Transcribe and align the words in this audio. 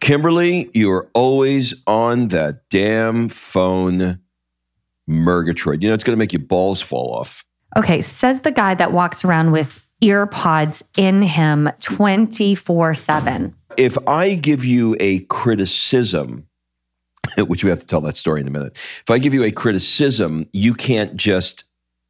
Kimberly, 0.00 0.70
you're 0.72 1.08
always 1.14 1.74
on 1.86 2.28
that 2.28 2.68
damn 2.70 3.28
phone, 3.28 4.18
Murgatroyd. 5.06 5.82
You 5.82 5.90
know, 5.90 5.94
it's 5.94 6.04
going 6.04 6.16
to 6.16 6.18
make 6.18 6.32
your 6.32 6.42
balls 6.42 6.80
fall 6.80 7.14
off. 7.14 7.44
Okay, 7.76 8.00
says 8.00 8.40
the 8.40 8.50
guy 8.50 8.74
that 8.74 8.92
walks 8.92 9.24
around 9.24 9.52
with 9.52 9.84
earpods 10.02 10.82
in 10.96 11.22
him 11.22 11.70
24 11.80 12.94
7. 12.94 13.54
If 13.76 13.96
I 14.08 14.34
give 14.34 14.64
you 14.64 14.96
a 14.98 15.20
criticism, 15.20 16.46
which 17.38 17.62
we 17.62 17.70
have 17.70 17.80
to 17.80 17.86
tell 17.86 18.00
that 18.00 18.16
story 18.16 18.40
in 18.40 18.48
a 18.48 18.50
minute, 18.50 18.72
if 18.76 19.10
I 19.10 19.18
give 19.18 19.34
you 19.34 19.44
a 19.44 19.52
criticism, 19.52 20.48
you 20.52 20.74
can't 20.74 21.14
just 21.16 21.64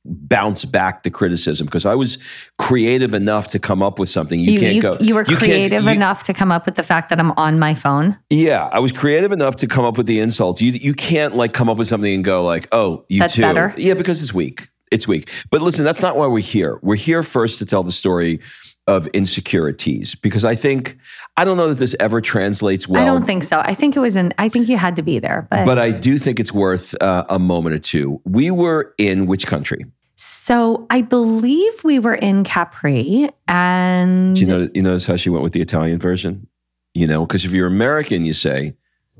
bounce 0.04 0.64
back 0.64 1.02
the 1.02 1.10
criticism 1.10 1.66
because 1.66 1.84
I 1.84 1.94
was 1.94 2.18
creative 2.58 3.12
enough 3.14 3.48
to 3.48 3.58
come 3.58 3.82
up 3.82 3.98
with 3.98 4.08
something. 4.08 4.40
You, 4.40 4.52
You, 4.52 4.58
can't 4.60 4.74
you, 4.74 4.82
go. 4.82 4.96
you 5.00 5.14
were 5.14 5.24
you 5.26 5.36
creative 5.36 5.86
enough 5.86 6.24
to 6.24 6.34
come 6.34 6.50
up 6.50 6.66
with 6.66 6.76
the 6.76 6.82
fact 6.82 7.10
that 7.10 7.20
I'm 7.20 7.32
on 7.32 7.58
my 7.58 7.74
phone. 7.74 8.16
Yeah, 8.30 8.68
I 8.72 8.78
was 8.78 8.92
creative 8.92 9.32
enough 9.32 9.56
to 9.56 9.66
come 9.66 9.84
up 9.84 9.96
with 9.98 10.06
the 10.06 10.20
insult. 10.20 10.60
You 10.60 10.72
you 10.72 10.94
can't 10.94 11.36
like 11.36 11.52
come 11.52 11.68
up 11.68 11.76
with 11.76 11.88
something 11.88 12.12
and 12.14 12.24
go 12.24 12.42
like, 12.44 12.66
"Oh, 12.72 13.04
you 13.08 13.20
That's 13.20 13.34
too." 13.34 13.42
better. 13.42 13.74
Yeah, 13.76 13.94
because 13.94 14.22
it's 14.22 14.32
weak. 14.32 14.68
It's 14.90 15.06
weak. 15.06 15.30
But 15.50 15.62
listen, 15.62 15.84
that's 15.84 16.02
not 16.02 16.16
why 16.16 16.26
we're 16.26 16.40
here. 16.40 16.78
We're 16.82 16.96
here 16.96 17.22
first 17.22 17.58
to 17.58 17.66
tell 17.66 17.82
the 17.82 17.92
story 17.92 18.40
of 18.86 19.06
insecurities 19.08 20.14
because 20.14 20.44
I 20.44 20.54
think 20.54 20.96
I 21.36 21.44
don't 21.44 21.56
know 21.56 21.68
that 21.68 21.78
this 21.78 21.94
ever 22.00 22.20
translates 22.20 22.88
well. 22.88 23.02
I 23.02 23.04
don't 23.04 23.24
think 23.24 23.44
so. 23.44 23.60
I 23.60 23.74
think 23.74 23.96
it 23.96 24.00
was 24.00 24.16
an, 24.16 24.32
I 24.38 24.48
think 24.48 24.68
you 24.68 24.76
had 24.76 24.96
to 24.96 25.02
be 25.02 25.18
there. 25.18 25.46
But, 25.50 25.64
but 25.64 25.78
I 25.78 25.90
do 25.90 26.18
think 26.18 26.40
it's 26.40 26.52
worth 26.52 27.00
uh, 27.00 27.24
a 27.28 27.38
moment 27.38 27.74
or 27.74 27.78
two. 27.78 28.20
We 28.24 28.50
were 28.50 28.94
in 28.98 29.26
which 29.26 29.46
country? 29.46 29.84
so 30.22 30.86
I 30.90 31.00
believe 31.00 31.82
we 31.82 31.98
were 31.98 32.14
in 32.14 32.44
Capri 32.44 33.30
and 33.48 34.36
Do 34.36 34.42
you 34.42 34.46
know? 34.46 34.68
You 34.74 34.82
notice 34.82 35.06
how 35.06 35.16
she 35.16 35.30
went 35.30 35.42
with 35.42 35.54
the 35.54 35.62
Italian 35.62 35.98
version? 35.98 36.46
You 36.92 37.06
know, 37.06 37.24
because 37.24 37.46
if 37.46 37.52
you're 37.52 37.66
American, 37.66 38.26
you 38.26 38.34
say, 38.34 38.74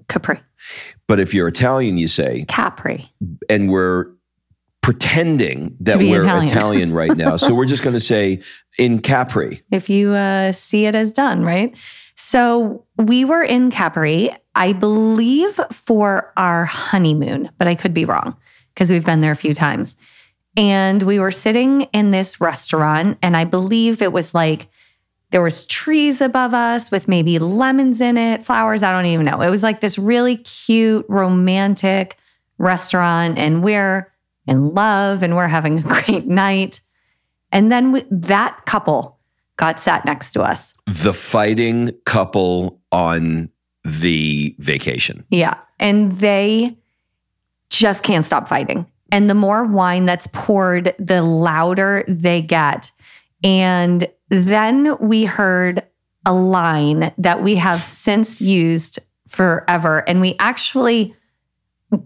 Capri, 0.08 0.38
but 1.06 1.18
if 1.18 1.32
you're 1.32 1.48
Italian, 1.48 1.96
you 1.96 2.06
say, 2.06 2.44
Capri. 2.48 3.10
and 3.48 3.70
we're 3.70 4.08
pretending 4.90 5.76
that 5.78 5.98
we're 5.98 6.16
Italian. 6.16 6.48
Italian. 6.48 6.92
right 6.92 7.16
now. 7.16 7.36
So 7.36 7.54
we're 7.54 7.64
just 7.64 7.82
going 7.84 7.94
to 7.94 8.00
say 8.00 8.42
in 8.76 9.00
Capri. 9.00 9.62
if 9.70 9.88
you 9.88 10.14
uh, 10.14 10.50
see 10.50 10.84
it 10.84 10.96
as 10.96 11.12
done, 11.12 11.44
right? 11.44 11.76
So 12.16 12.84
we 12.98 13.24
were 13.24 13.44
in 13.44 13.70
Capri, 13.70 14.34
I 14.56 14.72
believe, 14.72 15.60
for 15.70 16.32
our 16.36 16.64
honeymoon, 16.64 17.50
but 17.56 17.68
I 17.68 17.76
could 17.76 17.94
be 17.94 18.04
wrong 18.04 18.36
because 18.74 18.90
we've 18.90 19.04
been 19.04 19.20
there 19.20 19.30
a 19.30 19.36
few 19.36 19.54
times. 19.54 19.96
And 20.56 21.04
we 21.04 21.20
were 21.20 21.30
sitting 21.30 21.82
in 21.92 22.10
this 22.10 22.40
restaurant, 22.40 23.16
and 23.22 23.36
I 23.36 23.44
believe 23.44 24.02
it 24.02 24.12
was 24.12 24.34
like 24.34 24.68
there 25.30 25.40
was 25.40 25.66
trees 25.66 26.20
above 26.20 26.52
us 26.52 26.90
with 26.90 27.06
maybe 27.06 27.38
lemons 27.38 28.00
in 28.00 28.18
it, 28.18 28.42
flowers. 28.42 28.82
I 28.82 28.90
don't 28.90 29.06
even 29.06 29.24
know. 29.24 29.40
It 29.40 29.50
was 29.50 29.62
like 29.62 29.80
this 29.80 29.98
really 29.98 30.38
cute, 30.38 31.06
romantic 31.08 32.16
restaurant, 32.58 33.38
and 33.38 33.62
we're 33.62 34.09
in 34.50 34.74
love 34.74 35.22
and 35.22 35.36
we're 35.36 35.48
having 35.48 35.78
a 35.78 35.82
great 36.04 36.26
night. 36.26 36.80
And 37.52 37.72
then 37.72 37.92
we, 37.92 38.04
that 38.10 38.66
couple 38.66 39.18
got 39.56 39.80
sat 39.80 40.04
next 40.04 40.32
to 40.32 40.42
us. 40.42 40.74
The 40.86 41.14
fighting 41.14 41.92
couple 42.04 42.80
on 42.92 43.48
the 43.84 44.54
vacation. 44.58 45.24
Yeah. 45.30 45.56
And 45.78 46.18
they 46.18 46.76
just 47.70 48.02
can't 48.02 48.24
stop 48.24 48.48
fighting. 48.48 48.86
And 49.12 49.30
the 49.30 49.34
more 49.34 49.64
wine 49.64 50.04
that's 50.04 50.28
poured, 50.28 50.94
the 50.98 51.22
louder 51.22 52.04
they 52.06 52.42
get. 52.42 52.90
And 53.42 54.08
then 54.28 54.96
we 55.00 55.24
heard 55.24 55.82
a 56.26 56.34
line 56.34 57.12
that 57.18 57.42
we 57.42 57.56
have 57.56 57.82
since 57.84 58.40
used 58.40 58.98
forever. 59.26 59.98
And 60.08 60.20
we 60.20 60.36
actually 60.38 61.14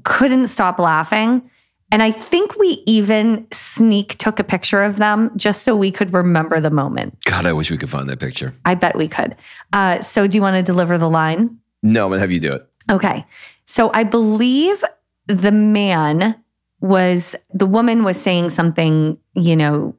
couldn't 0.04 0.46
stop 0.46 0.78
laughing. 0.78 1.50
And 1.94 2.02
I 2.02 2.10
think 2.10 2.56
we 2.56 2.82
even 2.86 3.46
sneak 3.52 4.18
took 4.18 4.40
a 4.40 4.44
picture 4.44 4.82
of 4.82 4.96
them 4.96 5.30
just 5.36 5.62
so 5.62 5.76
we 5.76 5.92
could 5.92 6.12
remember 6.12 6.58
the 6.58 6.68
moment. 6.68 7.16
God, 7.24 7.46
I 7.46 7.52
wish 7.52 7.70
we 7.70 7.78
could 7.78 7.88
find 7.88 8.08
that 8.08 8.18
picture. 8.18 8.52
I 8.64 8.74
bet 8.74 8.96
we 8.96 9.06
could. 9.06 9.36
Uh, 9.72 10.00
so, 10.00 10.26
do 10.26 10.36
you 10.36 10.42
want 10.42 10.56
to 10.56 10.62
deliver 10.64 10.98
the 10.98 11.08
line? 11.08 11.56
No, 11.84 12.02
I'm 12.02 12.10
going 12.10 12.16
to 12.16 12.20
have 12.22 12.32
you 12.32 12.40
do 12.40 12.52
it. 12.52 12.68
Okay. 12.90 13.24
So 13.64 13.92
I 13.94 14.02
believe 14.02 14.82
the 15.28 15.52
man 15.52 16.34
was 16.80 17.36
the 17.52 17.64
woman 17.64 18.02
was 18.02 18.20
saying 18.20 18.50
something, 18.50 19.16
you 19.34 19.54
know, 19.54 19.94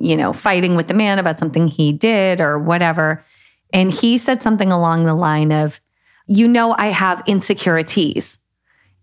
you 0.00 0.16
know, 0.16 0.32
fighting 0.32 0.74
with 0.74 0.88
the 0.88 0.94
man 0.94 1.20
about 1.20 1.38
something 1.38 1.68
he 1.68 1.92
did 1.92 2.40
or 2.40 2.58
whatever. 2.58 3.24
And 3.72 3.92
he 3.92 4.18
said 4.18 4.42
something 4.42 4.72
along 4.72 5.04
the 5.04 5.14
line 5.14 5.52
of, 5.52 5.80
you 6.26 6.48
know, 6.48 6.74
I 6.76 6.88
have 6.88 7.22
insecurities. 7.28 8.38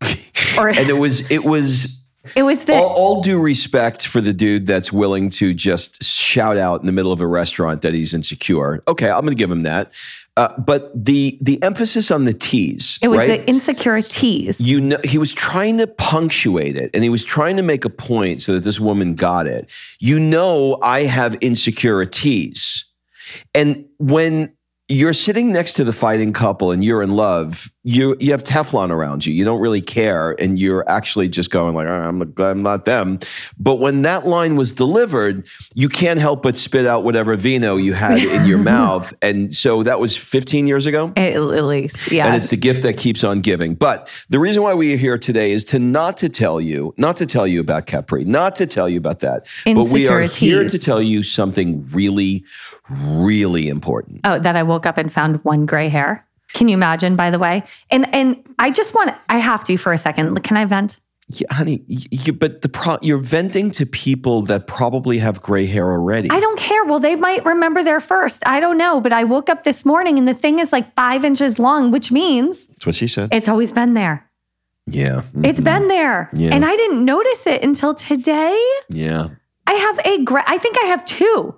or 0.57 0.67
And 0.67 0.89
it 0.89 0.97
was, 0.97 1.31
it 1.31 1.45
was 1.45 2.03
it 2.35 2.43
was 2.43 2.65
the 2.65 2.75
all, 2.75 2.93
all 2.95 3.21
due 3.21 3.39
respect 3.39 4.07
for 4.07 4.21
the 4.21 4.33
dude 4.33 4.65
that's 4.65 4.91
willing 4.91 5.29
to 5.31 5.53
just 5.53 6.03
shout 6.03 6.57
out 6.57 6.79
in 6.81 6.85
the 6.85 6.91
middle 6.91 7.11
of 7.11 7.21
a 7.21 7.27
restaurant 7.27 7.81
that 7.81 7.93
he's 7.93 8.13
insecure. 8.13 8.83
Okay, 8.87 9.09
I'm 9.09 9.21
going 9.21 9.35
to 9.35 9.35
give 9.35 9.51
him 9.51 9.63
that. 9.63 9.91
Uh, 10.37 10.55
but 10.59 10.91
the 10.93 11.35
the 11.41 11.61
emphasis 11.63 12.11
on 12.11 12.25
the 12.25 12.33
T's, 12.33 12.99
it 13.01 13.07
was 13.07 13.17
right? 13.17 13.41
the 13.43 13.49
insecurities. 13.49 14.61
you 14.61 14.79
know 14.79 14.99
he 15.03 15.17
was 15.17 15.33
trying 15.33 15.79
to 15.79 15.87
punctuate 15.87 16.77
it 16.77 16.91
and 16.93 17.03
he 17.03 17.09
was 17.09 17.23
trying 17.23 17.55
to 17.55 17.63
make 17.63 17.83
a 17.85 17.89
point 17.89 18.43
so 18.43 18.53
that 18.53 18.63
this 18.63 18.79
woman 18.79 19.15
got 19.15 19.47
it 19.47 19.71
you 19.99 20.19
know 20.19 20.77
i 20.83 21.01
have 21.01 21.33
insecurities 21.35 22.85
and 23.55 23.83
when 23.97 24.53
you're 24.89 25.13
sitting 25.13 25.51
next 25.51 25.73
to 25.73 25.83
the 25.83 25.91
fighting 25.91 26.31
couple 26.31 26.71
and 26.71 26.83
you're 26.83 27.01
in 27.01 27.15
love 27.15 27.71
you 27.87 28.17
you 28.19 28.31
have 28.31 28.43
Teflon 28.43 28.91
around 28.91 29.25
you. 29.25 29.33
You 29.33 29.45
don't 29.45 29.61
really 29.61 29.79
care, 29.79 30.35
and 30.41 30.59
you're 30.59 30.87
actually 30.89 31.29
just 31.29 31.51
going 31.51 31.73
like, 31.73 31.87
"Oh, 31.87 31.93
"I'm 31.93 32.33
I'm 32.37 32.61
not 32.61 32.83
them." 32.83 33.19
But 33.57 33.75
when 33.75 34.01
that 34.01 34.27
line 34.27 34.57
was 34.57 34.73
delivered, 34.73 35.47
you 35.73 35.87
can't 35.87 36.19
help 36.19 36.43
but 36.43 36.57
spit 36.57 36.85
out 36.85 37.05
whatever 37.05 37.33
vino 37.37 37.77
you 37.77 37.93
had 37.93 38.17
in 38.17 38.45
your 38.45 38.57
mouth, 38.75 39.13
and 39.21 39.55
so 39.55 39.83
that 39.83 40.01
was 40.01 40.17
15 40.17 40.67
years 40.67 40.85
ago. 40.85 41.13
At, 41.15 41.35
at 41.35 41.63
least, 41.63 42.11
yeah. 42.11 42.27
And 42.27 42.35
it's 42.35 42.49
the 42.49 42.57
gift 42.57 42.81
that 42.81 42.97
keeps 42.97 43.23
on 43.23 43.39
giving. 43.39 43.73
But 43.73 44.11
the 44.27 44.39
reason 44.39 44.63
why 44.63 44.73
we 44.73 44.93
are 44.93 44.97
here 44.97 45.17
today 45.17 45.51
is 45.51 45.63
to 45.65 45.79
not 45.79 46.17
to 46.17 46.27
tell 46.27 46.59
you, 46.59 46.93
not 46.97 47.15
to 47.17 47.25
tell 47.25 47.47
you 47.47 47.61
about 47.61 47.85
Capri, 47.85 48.25
not 48.25 48.57
to 48.57 48.67
tell 48.67 48.89
you 48.89 48.97
about 48.97 49.19
that, 49.19 49.47
but 49.63 49.87
we 49.87 50.09
are 50.09 50.23
here 50.23 50.67
to 50.67 50.77
tell 50.77 51.01
you 51.01 51.23
something 51.23 51.87
really, 51.91 52.43
really 52.89 53.69
important. 53.69 54.19
Oh, 54.25 54.39
that 54.39 54.57
I 54.57 54.63
woke 54.63 54.85
up 54.85 54.97
and 54.97 55.11
found 55.11 55.41
one 55.45 55.65
gray 55.65 55.87
hair. 55.87 56.26
Can 56.57 56.67
you 56.67 56.73
imagine, 56.73 57.15
by 57.15 57.29
the 57.29 57.37
way? 57.39 57.63
And 57.91 58.11
and 58.13 58.43
I 58.57 58.71
just 58.71 58.95
want 58.95 59.13
I 59.29 59.37
have 59.37 59.63
to 59.65 59.77
for 59.77 59.93
a 59.93 59.97
second. 59.97 60.41
Can 60.43 60.57
I 60.57 60.65
vent? 60.65 60.99
Yeah, 61.29 61.53
honey, 61.53 61.83
you, 61.87 62.31
but 62.31 62.61
the 62.61 62.69
pro, 62.69 62.97
you're 63.01 63.17
venting 63.17 63.69
to 63.71 63.85
people 63.85 64.43
that 64.43 64.65
probably 64.65 65.17
have 65.19 65.41
gray 65.41 65.65
hair 65.65 65.91
already. 65.91 66.29
I 66.31 66.39
don't 66.39 66.57
care. 66.57 66.85
Well, 66.85 66.99
they 66.99 67.17
might 67.17 67.43
remember 67.45 67.83
their 67.83 67.99
first. 67.99 68.41
I 68.47 68.61
don't 68.61 68.77
know. 68.77 69.01
But 69.01 69.11
I 69.11 69.25
woke 69.25 69.49
up 69.49 69.63
this 69.63 69.85
morning 69.85 70.17
and 70.17 70.25
the 70.27 70.33
thing 70.33 70.59
is 70.59 70.71
like 70.71 70.95
five 70.95 71.25
inches 71.25 71.59
long, 71.59 71.91
which 71.91 72.11
means 72.13 72.67
That's 72.67 72.85
what 72.85 72.95
she 72.95 73.07
said. 73.09 73.29
it's 73.33 73.49
always 73.49 73.73
been 73.73 73.93
there. 73.93 74.25
yeah, 74.87 75.23
It's 75.43 75.59
mhm, 75.59 75.65
been 75.65 75.87
there. 75.89 76.29
Yeah. 76.33 76.55
And 76.55 76.63
I 76.65 76.75
didn't 76.77 77.03
notice 77.03 77.45
it 77.45 77.61
until 77.61 77.93
today. 77.93 78.57
yeah. 78.89 79.27
I 79.67 79.73
have 79.73 79.99
a 80.05 80.23
gray, 80.23 80.43
I 80.47 80.57
think 80.57 80.77
I 80.81 80.85
have 80.87 81.03
two. 81.03 81.53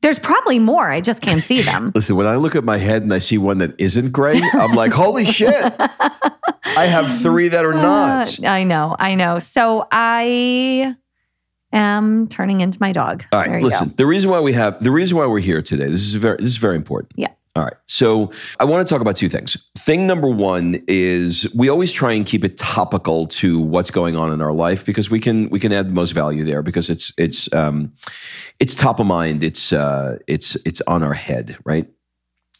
There's 0.00 0.18
probably 0.18 0.58
more. 0.60 0.88
I 0.88 1.00
just 1.00 1.20
can't 1.20 1.42
see 1.44 1.60
them. 1.62 1.90
Listen, 1.94 2.14
when 2.16 2.26
I 2.26 2.36
look 2.36 2.54
at 2.54 2.62
my 2.64 2.78
head 2.78 3.02
and 3.02 3.12
I 3.12 3.18
see 3.18 3.36
one 3.38 3.58
that 3.58 3.74
isn't 3.80 4.12
gray, 4.12 4.40
I'm 4.52 4.72
like, 4.74 4.92
holy 4.92 5.24
shit! 5.24 5.52
I 5.76 6.86
have 6.86 7.20
three 7.20 7.48
that 7.48 7.64
are 7.64 7.72
not. 7.74 8.38
Uh, 8.42 8.46
I 8.46 8.62
know. 8.64 8.94
I 8.98 9.16
know. 9.16 9.40
So 9.40 9.88
I 9.90 10.94
am 11.72 12.28
turning 12.28 12.60
into 12.60 12.78
my 12.80 12.92
dog. 12.92 13.24
All 13.32 13.42
There 13.42 13.58
you 13.58 13.64
listen. 13.64 13.88
go. 13.88 13.94
The 13.96 14.06
reason 14.06 14.30
why 14.30 14.40
we 14.40 14.52
have 14.52 14.80
the 14.82 14.90
reason 14.92 15.16
why 15.16 15.26
we're 15.26 15.40
here 15.40 15.62
today. 15.62 15.86
This 15.86 16.02
is 16.02 16.14
very 16.14 16.36
this 16.36 16.46
is 16.46 16.56
very 16.58 16.76
important. 16.76 17.12
Yeah. 17.16 17.28
All 17.58 17.64
right. 17.64 17.74
So 17.86 18.30
I 18.60 18.64
want 18.64 18.86
to 18.86 18.94
talk 18.94 19.00
about 19.00 19.16
two 19.16 19.28
things. 19.28 19.56
Thing 19.76 20.06
number 20.06 20.28
one 20.28 20.80
is 20.86 21.52
we 21.56 21.68
always 21.68 21.90
try 21.90 22.12
and 22.12 22.24
keep 22.24 22.44
it 22.44 22.56
topical 22.56 23.26
to 23.26 23.58
what's 23.58 23.90
going 23.90 24.14
on 24.14 24.32
in 24.32 24.40
our 24.40 24.52
life 24.52 24.84
because 24.84 25.10
we 25.10 25.18
can 25.18 25.48
we 25.48 25.58
can 25.58 25.72
add 25.72 25.88
the 25.88 25.92
most 25.92 26.12
value 26.12 26.44
there 26.44 26.62
because 26.62 26.88
it's 26.88 27.12
it's 27.18 27.52
um 27.52 27.92
it's 28.60 28.76
top 28.76 29.00
of 29.00 29.08
mind. 29.08 29.42
It's 29.42 29.72
uh 29.72 30.18
it's 30.28 30.54
it's 30.64 30.80
on 30.82 31.02
our 31.02 31.14
head, 31.14 31.58
right? 31.64 31.88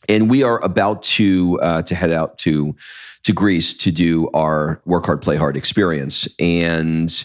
And 0.08 0.28
we 0.28 0.42
are 0.42 0.60
about 0.64 1.04
to 1.04 1.60
uh, 1.62 1.82
to 1.82 1.94
head 1.94 2.10
out 2.10 2.36
to 2.38 2.74
to 3.22 3.32
Greece 3.32 3.74
to 3.76 3.92
do 3.92 4.28
our 4.34 4.82
work 4.84 5.06
hard, 5.06 5.22
play 5.22 5.36
hard 5.36 5.56
experience. 5.56 6.26
And 6.40 7.24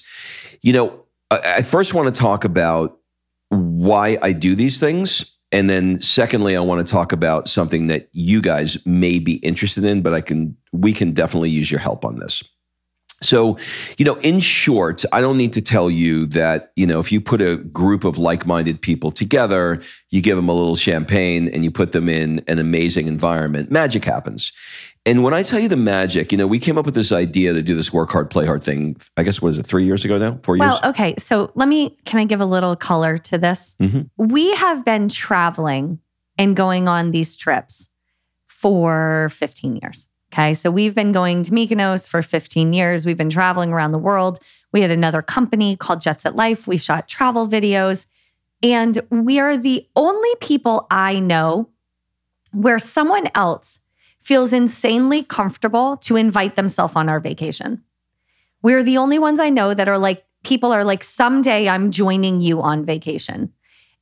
you 0.61 0.73
know, 0.73 1.05
I, 1.31 1.55
I 1.55 1.61
first 1.63 1.95
want 1.95 2.13
to 2.13 2.21
talk 2.21 2.43
about 2.43 2.99
why 3.49 4.19
I 4.21 4.31
do 4.31 4.53
these 4.53 4.79
things. 4.79 5.39
And 5.53 5.69
then 5.69 6.01
secondly, 6.01 6.57
I 6.57 6.59
want 6.61 6.85
to 6.85 6.91
talk 6.91 7.11
about 7.11 7.47
something 7.47 7.88
that 7.88 8.09
you 8.11 8.41
guys 8.41 8.83
may 8.85 9.19
be 9.19 9.35
interested 9.35 9.85
in, 9.85 10.01
but 10.01 10.13
I 10.13 10.19
can 10.19 10.57
we 10.73 10.91
can 10.91 11.13
definitely 11.13 11.51
use 11.51 11.69
your 11.69 11.79
help 11.79 12.03
on 12.03 12.19
this. 12.19 12.44
So, 13.21 13.57
you 13.97 14.03
know, 14.03 14.15
in 14.15 14.39
short, 14.39 15.05
I 15.13 15.21
don't 15.21 15.38
need 15.38 15.53
to 15.53 15.61
tell 15.61 15.89
you 15.89 16.25
that, 16.27 16.73
you 16.75 16.85
know, 16.85 17.00
if 17.00 17.09
you 17.11 17.21
put 17.21 17.41
a 17.41 17.57
group 17.57 18.03
of 18.03 18.17
like-minded 18.17 18.81
people 18.81 19.11
together, 19.11 19.81
you 20.09 20.21
give 20.21 20.35
them 20.35 20.50
a 20.50 20.53
little 20.53 20.75
champagne 20.75 21.47
and 21.50 21.63
you 21.63 21.71
put 21.71 21.94
them 21.94 22.09
in 22.09 22.44
an 22.47 22.59
amazing 22.59 23.07
environment, 23.07 23.71
magic 23.71 24.03
happens. 24.03 24.51
And 25.05 25.21
when 25.21 25.33
I 25.33 25.44
tell 25.44 25.59
you 25.59 25.67
the 25.67 25.75
magic, 25.75 26.31
you 26.31 26.38
know, 26.38 26.47
we 26.47 26.59
came 26.59 26.77
up 26.77 26.85
with 26.85 26.95
this 26.95 27.11
idea 27.11 27.51
to 27.51 27.61
do 27.61 27.75
this 27.75 27.91
work 27.91 28.09
hard, 28.09 28.29
play 28.29 28.45
hard 28.45 28.63
thing. 28.63 28.95
I 29.17 29.23
guess 29.23 29.41
what 29.41 29.50
is 29.50 29.57
it, 29.57 29.65
three 29.65 29.83
years 29.83 30.05
ago 30.05 30.17
now? 30.17 30.39
Four 30.44 30.55
years? 30.55 30.79
Well, 30.81 30.91
okay. 30.91 31.15
So 31.17 31.51
let 31.55 31.67
me, 31.67 31.97
can 32.05 32.21
I 32.21 32.25
give 32.25 32.39
a 32.39 32.45
little 32.45 32.75
color 32.77 33.17
to 33.17 33.38
this? 33.38 33.75
Mhm. 33.81 34.09
We 34.17 34.55
have 34.55 34.85
been 34.85 35.09
traveling 35.09 36.00
and 36.38 36.55
going 36.55 36.88
on 36.88 37.11
these 37.11 37.35
trips 37.35 37.89
for 38.47 39.27
15 39.33 39.75
years. 39.81 40.07
Okay. 40.31 40.53
So 40.53 40.71
we've 40.71 40.95
been 40.95 41.11
going 41.11 41.44
to 41.44 41.51
Mykonos 41.51 42.07
for 42.07 42.21
15 42.21 42.71
years. 42.71 43.05
We've 43.05 43.17
been 43.17 43.29
traveling 43.29 43.73
around 43.73 43.91
the 43.91 44.00
world. 44.00 44.39
We 44.71 44.81
had 44.81 44.89
another 44.89 45.21
company 45.21 45.75
called 45.75 46.00
Jet 46.00 46.21
Set 46.21 46.35
Life. 46.35 46.65
We 46.65 46.77
shot 46.77 47.09
travel 47.09 47.45
videos. 47.47 48.05
And 48.63 49.00
we 49.11 49.38
are 49.39 49.57
the 49.57 49.85
only 49.97 50.35
people 50.39 50.88
I 50.89 51.19
know 51.19 51.69
where 52.53 52.79
someone 52.79 53.27
else 53.35 53.79
feels 54.23 54.53
insanely 54.53 55.23
comfortable 55.23 55.97
to 55.97 56.15
invite 56.15 56.55
themselves 56.55 56.95
on 56.95 57.09
our 57.09 57.19
vacation. 57.19 57.83
We're 58.61 58.83
the 58.83 58.97
only 58.97 59.19
ones 59.19 59.39
I 59.39 59.49
know 59.49 59.73
that 59.73 59.89
are 59.89 59.97
like, 59.97 60.25
people 60.43 60.71
are 60.71 60.85
like, 60.85 61.03
someday 61.03 61.67
I'm 61.67 61.91
joining 61.91 62.41
you 62.41 62.61
on 62.61 62.85
vacation. 62.85 63.53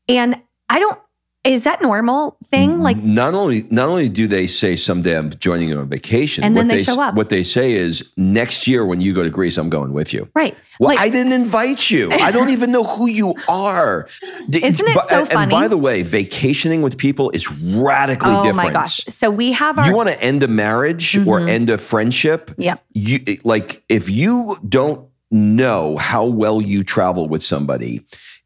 And 0.08 0.40
I 0.70 0.80
don't, 0.80 1.00
is 1.44 1.64
that 1.64 1.82
normal 1.82 2.38
thing? 2.52 2.82
Like, 2.82 2.98
not 2.98 3.34
only 3.34 3.64
not 3.72 3.90
only 3.90 4.10
do 4.10 4.28
they 4.28 4.46
say 4.46 4.76
someday 4.76 5.18
I'm 5.18 5.32
joining 5.40 5.70
you 5.70 5.80
on 5.80 5.90
vacation, 5.90 6.44
And 6.44 6.56
then 6.56 6.68
what 6.68 6.78
they 6.78 6.84
show 6.84 7.02
up. 7.02 7.16
What 7.16 7.30
they 7.30 7.42
say 7.42 7.74
is 7.74 8.12
next 8.16 8.68
year 8.68 8.86
when 8.86 9.02
you 9.02 9.12
go 9.14 9.24
to 9.24 9.30
Greece, 9.30 9.58
I'm 9.58 9.70
going 9.70 9.94
with 9.94 10.14
you. 10.14 10.30
right. 10.36 10.56
Well, 10.80 10.90
like, 10.90 11.00
I 11.00 11.10
didn't 11.10 11.34
invite 11.34 11.90
you. 11.92 12.12
I 12.12 12.32
don't 12.32 12.50
even 12.50 12.72
know 12.72 12.84
who 12.84 13.08
you 13.08 13.36
are. 13.48 14.08
Isn't 14.52 14.88
it 14.88 15.10
so 15.10 15.26
and, 15.26 15.50
by 15.52 15.68
the 15.68 15.78
way, 15.78 16.02
vacationing 16.02 16.82
with 16.82 16.98
people 16.98 17.30
is 17.32 17.50
radically 17.52 18.32
oh 18.32 18.42
different. 18.44 18.60
Oh 18.60 18.70
my 18.70 18.74
gosh. 18.74 18.98
So 19.06 19.30
we 19.30 19.52
have 19.52 19.78
our, 19.78 19.88
You 19.88 19.96
want 19.96 20.10
to 20.10 20.20
end 20.24 20.42
a 20.44 20.48
marriage 20.48 21.16
or 21.18 21.40
Mhm. 21.40 21.50
end 21.50 21.70
a 21.70 21.78
friendship? 21.78 22.52
Yep. 22.58 22.84
You 22.94 23.20
like 23.44 23.84
if 23.90 24.10
you 24.10 24.58
don't 24.68 25.08
know 25.32 25.98
how 25.98 26.26
well 26.26 26.62
you 26.62 26.84
travel 26.84 27.28
with 27.30 27.42
somebody, 27.44 28.02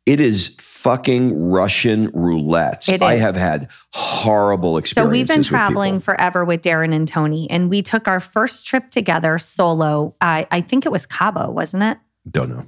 it 0.05 0.19
is 0.19 0.55
fucking 0.85 1.49
Russian 1.49 2.11
roulette. 2.13 2.87
I 3.01 3.15
have 3.15 3.35
had 3.35 3.69
horrible 3.91 4.77
experiences. 4.77 5.09
so 5.09 5.11
we've 5.11 5.27
been 5.27 5.41
traveling 5.41 5.99
forever 5.99 6.45
with 6.45 6.61
Darren 6.61 6.93
and 6.93 7.07
Tony. 7.07 7.49
And 7.49 7.71
we 7.71 7.81
took 7.81 8.07
our 8.07 8.19
first 8.19 8.67
trip 8.67 8.91
together 8.91 9.39
solo. 9.39 10.15
I 10.21 10.47
I 10.51 10.61
think 10.61 10.85
it 10.85 10.91
was 10.91 11.07
Cabo, 11.07 11.49
wasn't 11.49 11.81
it? 11.81 11.97
Don't 12.29 12.49
know. 12.49 12.65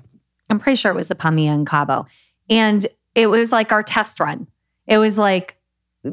I'm 0.50 0.60
pretty 0.60 0.78
sure 0.78 0.92
it 0.92 0.96
was 0.96 1.10
the 1.10 1.16
Palmilla 1.16 1.54
and 1.54 1.68
Cabo. 1.68 2.08
And 2.50 2.88
it 3.14 3.28
was 3.28 3.52
like 3.52 3.72
our 3.72 3.84
test 3.84 4.20
run. 4.20 4.48
It 4.88 4.98
was 4.98 5.16
like 5.20 5.56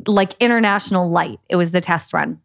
like 0.07 0.35
international 0.41 1.09
light. 1.09 1.41
It 1.49 1.57
was 1.57 1.71
the 1.71 1.81
test 1.81 2.13
run. 2.13 2.39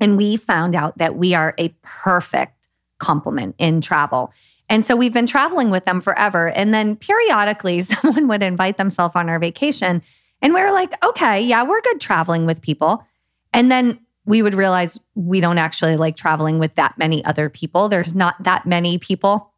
And 0.00 0.16
we 0.16 0.38
found 0.38 0.74
out 0.74 0.96
that 0.96 1.14
we 1.14 1.34
are 1.34 1.54
a 1.58 1.68
perfect 1.82 2.68
complement 2.98 3.54
in 3.58 3.82
travel. 3.82 4.32
And 4.68 4.84
so 4.84 4.96
we've 4.96 5.12
been 5.12 5.26
traveling 5.26 5.70
with 5.70 5.84
them 5.84 6.00
forever. 6.00 6.48
And 6.48 6.72
then 6.72 6.96
periodically 6.96 7.80
someone 7.82 8.28
would 8.28 8.42
invite 8.42 8.76
themselves 8.76 9.14
on 9.16 9.28
our 9.28 9.38
vacation. 9.38 10.02
And 10.42 10.54
we 10.54 10.60
were 10.60 10.72
like, 10.72 11.02
okay, 11.04 11.42
yeah, 11.42 11.64
we're 11.64 11.80
good 11.80 12.00
traveling 12.00 12.46
with 12.46 12.60
people. 12.60 13.04
And 13.52 13.70
then 13.70 14.00
we 14.26 14.42
would 14.42 14.54
realize 14.54 14.98
we 15.14 15.40
don't 15.40 15.58
actually 15.58 15.96
like 15.96 16.16
traveling 16.16 16.58
with 16.58 16.74
that 16.76 16.96
many 16.98 17.24
other 17.24 17.48
people. 17.48 17.88
There's 17.88 18.14
not 18.14 18.42
that 18.42 18.66
many 18.66 18.98
people 18.98 19.50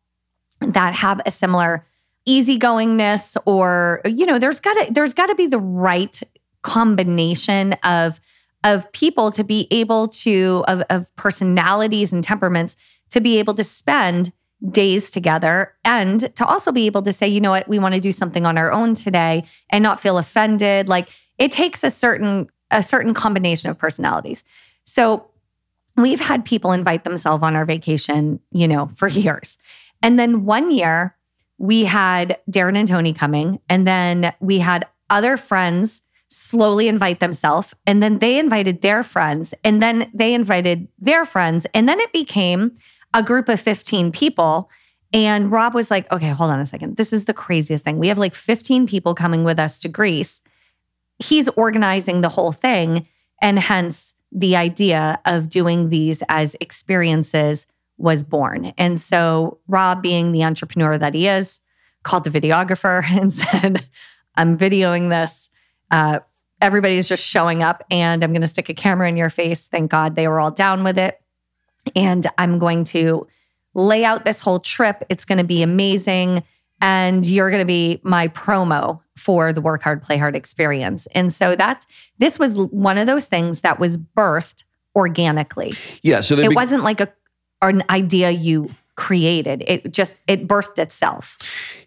that 0.60 0.94
have 0.94 1.20
a 1.24 1.30
similar 1.30 1.86
easygoingness 2.26 3.36
or 3.44 4.00
you 4.04 4.26
know 4.26 4.38
there's 4.38 4.58
got 4.58 4.74
to 4.74 4.92
there's 4.92 5.14
got 5.14 5.26
to 5.26 5.34
be 5.36 5.46
the 5.46 5.60
right 5.60 6.20
combination 6.62 7.74
of 7.84 8.20
of 8.64 8.90
people 8.90 9.30
to 9.30 9.44
be 9.44 9.68
able 9.70 10.08
to 10.08 10.64
of, 10.66 10.82
of 10.90 11.14
personalities 11.14 12.12
and 12.12 12.24
temperaments 12.24 12.76
to 13.10 13.20
be 13.20 13.38
able 13.38 13.54
to 13.54 13.62
spend 13.62 14.32
days 14.70 15.10
together 15.10 15.74
and 15.84 16.34
to 16.34 16.46
also 16.46 16.72
be 16.72 16.86
able 16.86 17.02
to 17.02 17.12
say 17.12 17.28
you 17.28 17.40
know 17.40 17.50
what 17.50 17.68
we 17.68 17.78
want 17.78 17.94
to 17.94 18.00
do 18.00 18.12
something 18.12 18.46
on 18.46 18.56
our 18.56 18.72
own 18.72 18.94
today 18.94 19.44
and 19.70 19.82
not 19.82 20.00
feel 20.00 20.18
offended. 20.18 20.88
Like 20.88 21.08
it 21.38 21.52
takes 21.52 21.84
a 21.84 21.90
certain 21.90 22.48
a 22.70 22.82
certain 22.82 23.14
combination 23.14 23.70
of 23.70 23.78
personalities. 23.78 24.42
So 24.84 25.26
we've 25.96 26.20
had 26.20 26.44
people 26.44 26.72
invite 26.72 27.04
themselves 27.04 27.42
on 27.42 27.54
our 27.54 27.64
vacation 27.64 28.40
you 28.50 28.66
know 28.66 28.86
for 28.94 29.08
years. 29.24 29.58
And 30.02 30.18
then 30.18 30.44
one 30.44 30.70
year 30.70 31.16
we 31.58 31.84
had 31.84 32.38
Darren 32.50 32.76
and 32.76 32.88
Tony 32.88 33.12
coming, 33.12 33.60
and 33.68 33.86
then 33.86 34.34
we 34.40 34.58
had 34.58 34.86
other 35.08 35.36
friends 35.36 36.02
slowly 36.28 36.88
invite 36.88 37.20
themselves, 37.20 37.74
and 37.86 38.02
then 38.02 38.18
they 38.18 38.38
invited 38.38 38.82
their 38.82 39.02
friends, 39.02 39.54
and 39.64 39.80
then 39.80 40.10
they 40.12 40.34
invited 40.34 40.88
their 40.98 41.24
friends, 41.24 41.66
and 41.72 41.88
then 41.88 42.00
it 42.00 42.12
became 42.12 42.76
a 43.16 43.22
group 43.22 43.48
of 43.48 43.58
15 43.58 44.12
people. 44.12 44.70
And 45.12 45.50
Rob 45.50 45.74
was 45.74 45.90
like, 45.90 46.10
okay, 46.12 46.28
hold 46.28 46.50
on 46.50 46.60
a 46.60 46.66
second. 46.66 46.96
This 46.96 47.12
is 47.12 47.24
the 47.24 47.32
craziest 47.32 47.82
thing. 47.82 47.98
We 47.98 48.08
have 48.08 48.18
like 48.18 48.34
15 48.34 48.86
people 48.86 49.14
coming 49.14 49.42
with 49.42 49.58
us 49.58 49.80
to 49.80 49.88
Greece. 49.88 50.42
He's 51.18 51.48
organizing 51.48 52.20
the 52.20 52.28
whole 52.28 52.52
thing. 52.52 53.08
And 53.40 53.58
hence 53.58 54.12
the 54.30 54.54
idea 54.54 55.18
of 55.24 55.48
doing 55.48 55.88
these 55.88 56.22
as 56.28 56.56
experiences 56.60 57.66
was 57.96 58.22
born. 58.22 58.74
And 58.76 59.00
so 59.00 59.58
Rob, 59.66 60.02
being 60.02 60.32
the 60.32 60.44
entrepreneur 60.44 60.98
that 60.98 61.14
he 61.14 61.26
is, 61.26 61.60
called 62.02 62.24
the 62.24 62.30
videographer 62.30 63.02
and 63.10 63.32
said, 63.32 63.82
I'm 64.34 64.58
videoing 64.58 65.08
this. 65.08 65.50
Uh, 65.90 66.18
everybody's 66.60 67.08
just 67.08 67.22
showing 67.22 67.62
up 67.62 67.82
and 67.90 68.22
I'm 68.22 68.32
going 68.32 68.42
to 68.42 68.48
stick 68.48 68.68
a 68.68 68.74
camera 68.74 69.08
in 69.08 69.16
your 69.16 69.30
face. 69.30 69.66
Thank 69.66 69.90
God 69.90 70.16
they 70.16 70.28
were 70.28 70.38
all 70.38 70.50
down 70.50 70.84
with 70.84 70.98
it. 70.98 71.18
And 71.94 72.26
I'm 72.38 72.58
going 72.58 72.84
to 72.84 73.26
lay 73.74 74.04
out 74.04 74.24
this 74.24 74.40
whole 74.40 74.60
trip. 74.60 75.04
It's 75.08 75.24
going 75.24 75.38
to 75.38 75.44
be 75.44 75.62
amazing. 75.62 76.42
And 76.80 77.24
you're 77.26 77.50
going 77.50 77.62
to 77.62 77.66
be 77.66 78.00
my 78.02 78.28
promo 78.28 79.00
for 79.16 79.52
the 79.52 79.60
work 79.60 79.82
hard, 79.82 80.02
play 80.02 80.18
hard 80.18 80.36
experience. 80.36 81.06
And 81.12 81.32
so 81.34 81.56
that's, 81.56 81.86
this 82.18 82.38
was 82.38 82.54
one 82.54 82.98
of 82.98 83.06
those 83.06 83.26
things 83.26 83.62
that 83.62 83.78
was 83.78 83.96
birthed 83.96 84.64
organically. 84.94 85.74
Yeah. 86.02 86.20
So 86.20 86.34
it 86.36 86.50
be- 86.50 86.54
wasn't 86.54 86.82
like 86.82 87.00
a, 87.00 87.12
an 87.62 87.82
idea 87.88 88.30
you 88.30 88.68
created. 88.94 89.64
It 89.66 89.92
just, 89.92 90.16
it 90.26 90.46
birthed 90.46 90.78
itself. 90.78 91.38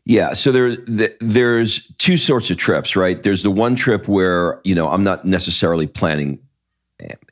Yeah, 0.06 0.34
so 0.34 0.52
there 0.52 0.76
there's 1.20 1.86
two 1.98 2.18
sorts 2.18 2.50
of 2.50 2.58
trips, 2.58 2.96
right? 2.96 3.22
There's 3.22 3.44
the 3.44 3.52
one 3.52 3.76
trip 3.76 4.08
where 4.08 4.60
you 4.64 4.74
know 4.74 4.90
I'm 4.90 5.04
not 5.04 5.24
necessarily 5.24 5.86
planning 5.86 6.40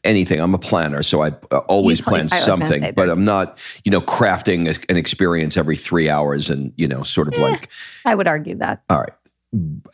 anything. 0.03 0.39
I'm 0.39 0.53
a 0.53 0.59
planner, 0.59 1.03
so 1.03 1.21
I 1.23 1.31
uh, 1.51 1.57
always 1.67 2.01
plan 2.01 2.29
something, 2.29 2.93
but 2.95 3.09
I'm 3.09 3.25
not, 3.25 3.59
you 3.83 3.91
know, 3.91 4.01
crafting 4.01 4.67
a, 4.67 4.91
an 4.91 4.97
experience 4.97 5.57
every 5.57 5.75
three 5.75 6.09
hours 6.09 6.49
and, 6.49 6.73
you 6.77 6.87
know, 6.87 7.03
sort 7.03 7.27
of 7.27 7.35
eh, 7.35 7.41
like. 7.41 7.69
I 8.05 8.15
would 8.15 8.27
argue 8.27 8.55
that. 8.55 8.83
All 8.89 8.99
right. 8.99 9.13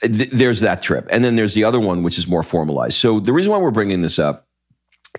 Th- 0.01 0.29
there's 0.29 0.59
that 0.61 0.81
trip. 0.81 1.07
And 1.11 1.23
then 1.23 1.35
there's 1.35 1.53
the 1.53 1.63
other 1.63 1.79
one, 1.79 2.03
which 2.03 2.17
is 2.17 2.27
more 2.27 2.43
formalized. 2.43 2.97
So 2.97 3.19
the 3.19 3.33
reason 3.33 3.51
why 3.51 3.57
we're 3.57 3.71
bringing 3.71 4.01
this 4.01 4.19
up 4.19 4.47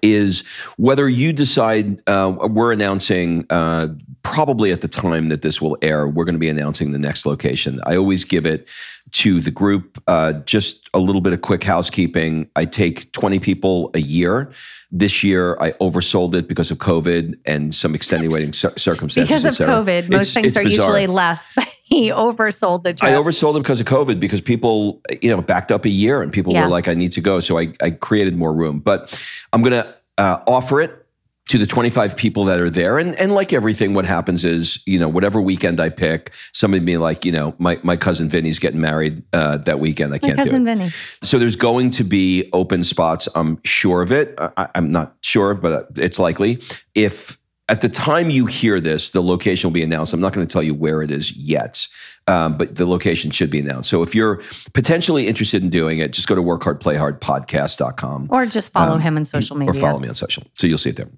is 0.02 0.44
whether 0.76 1.08
you 1.08 1.32
decide 1.32 2.02
uh, 2.08 2.34
we're 2.50 2.72
announcing 2.72 3.46
uh, 3.50 3.88
probably 4.22 4.72
at 4.72 4.80
the 4.80 4.88
time 4.88 5.28
that 5.28 5.42
this 5.42 5.60
will 5.60 5.76
air 5.82 6.08
we're 6.08 6.24
going 6.24 6.34
to 6.34 6.38
be 6.38 6.48
announcing 6.48 6.92
the 6.92 6.98
next 6.98 7.26
location. 7.26 7.80
I 7.86 7.96
always 7.96 8.24
give 8.24 8.46
it 8.46 8.68
to 9.12 9.40
the 9.40 9.50
group 9.50 10.02
uh, 10.06 10.32
just 10.32 10.88
a 10.94 10.98
little 10.98 11.20
bit 11.20 11.32
of 11.32 11.42
quick 11.42 11.62
housekeeping. 11.62 12.48
I 12.56 12.64
take 12.64 13.12
20 13.12 13.38
people 13.38 13.90
a 13.94 14.00
year. 14.00 14.50
This 14.96 15.24
year 15.24 15.56
i 15.60 15.72
oversold 15.72 16.36
it 16.36 16.46
because 16.46 16.70
of 16.70 16.78
covid 16.78 17.36
and 17.46 17.74
some 17.74 17.96
extenuating 17.96 18.52
circumstances 18.52 19.42
because 19.42 19.60
of 19.60 19.66
covid 19.66 20.08
most 20.08 20.22
it's, 20.22 20.34
things 20.34 20.46
it's 20.46 20.56
are 20.56 20.62
bizarre. 20.62 20.86
usually 20.86 21.06
less 21.08 21.52
he 21.84 22.10
oversold 22.10 22.82
the 22.82 22.94
trip 22.94 23.10
i 23.10 23.14
oversold 23.14 23.56
it 23.56 23.60
because 23.60 23.78
of 23.78 23.86
covid 23.86 24.18
because 24.18 24.40
people 24.40 25.00
you 25.22 25.30
know 25.30 25.40
backed 25.40 25.70
up 25.70 25.84
a 25.84 25.90
year 25.90 26.22
and 26.22 26.32
people 26.32 26.52
yeah. 26.52 26.64
were 26.64 26.70
like 26.70 26.88
i 26.88 26.94
need 26.94 27.12
to 27.12 27.20
go 27.20 27.38
so 27.40 27.58
i, 27.58 27.72
I 27.82 27.90
created 27.90 28.36
more 28.36 28.54
room 28.54 28.80
but 28.80 29.18
i'm 29.52 29.62
going 29.62 29.72
to 29.72 29.94
uh, 30.16 30.40
offer 30.46 30.80
it 30.80 31.04
to 31.46 31.58
the 31.58 31.66
25 31.66 32.16
people 32.16 32.44
that 32.46 32.58
are 32.58 32.70
there. 32.70 32.98
And, 32.98 33.14
and 33.16 33.34
like 33.34 33.52
everything, 33.52 33.92
what 33.92 34.06
happens 34.06 34.44
is, 34.44 34.82
you 34.86 34.98
know, 34.98 35.08
whatever 35.08 35.40
weekend 35.42 35.78
I 35.78 35.90
pick, 35.90 36.32
somebody 36.52 36.82
be 36.82 36.96
like, 36.96 37.24
you 37.24 37.32
know, 37.32 37.54
my, 37.58 37.78
my 37.82 37.96
cousin 37.96 38.30
Vinny's 38.30 38.58
getting 38.58 38.80
married 38.80 39.22
uh, 39.34 39.58
that 39.58 39.78
weekend. 39.78 40.14
I 40.14 40.18
can't 40.18 40.38
my 40.38 40.44
cousin 40.44 40.64
do 40.64 40.70
it. 40.70 40.76
Vinny. 40.76 40.90
So 41.22 41.38
there's 41.38 41.56
going 41.56 41.90
to 41.90 42.04
be 42.04 42.48
open 42.54 42.82
spots. 42.82 43.28
I'm 43.34 43.60
sure 43.62 44.00
of 44.00 44.10
it. 44.10 44.34
I, 44.38 44.68
I'm 44.74 44.90
not 44.90 45.16
sure, 45.20 45.52
but 45.52 45.88
it's 45.96 46.18
likely. 46.18 46.62
If 46.94 47.38
at 47.68 47.80
the 47.80 47.88
time 47.88 48.28
you 48.30 48.46
hear 48.46 48.78
this, 48.78 49.12
the 49.12 49.22
location 49.22 49.68
will 49.68 49.74
be 49.74 49.82
announced. 49.82 50.12
I'm 50.12 50.20
not 50.20 50.32
going 50.32 50.46
to 50.46 50.52
tell 50.52 50.62
you 50.62 50.74
where 50.74 51.02
it 51.02 51.10
is 51.10 51.34
yet, 51.36 51.86
um, 52.26 52.58
but 52.58 52.76
the 52.76 52.86
location 52.86 53.30
should 53.30 53.50
be 53.50 53.58
announced. 53.58 53.88
So 53.88 54.02
if 54.02 54.14
you're 54.14 54.42
potentially 54.74 55.26
interested 55.26 55.62
in 55.62 55.70
doing 55.70 55.98
it, 55.98 56.12
just 56.12 56.28
go 56.28 56.34
to 56.34 56.42
workhardplayhardpodcast.com. 56.42 58.28
Or 58.30 58.44
just 58.46 58.70
follow 58.70 58.96
um, 58.96 59.00
him 59.00 59.16
on 59.16 59.24
social 59.24 59.56
media. 59.56 59.70
Or 59.70 59.74
follow 59.74 59.98
me 59.98 60.08
on 60.08 60.14
social. 60.14 60.44
So 60.54 60.66
you'll 60.66 60.78
see 60.78 60.90
it 60.90 60.96
there. 60.96 61.08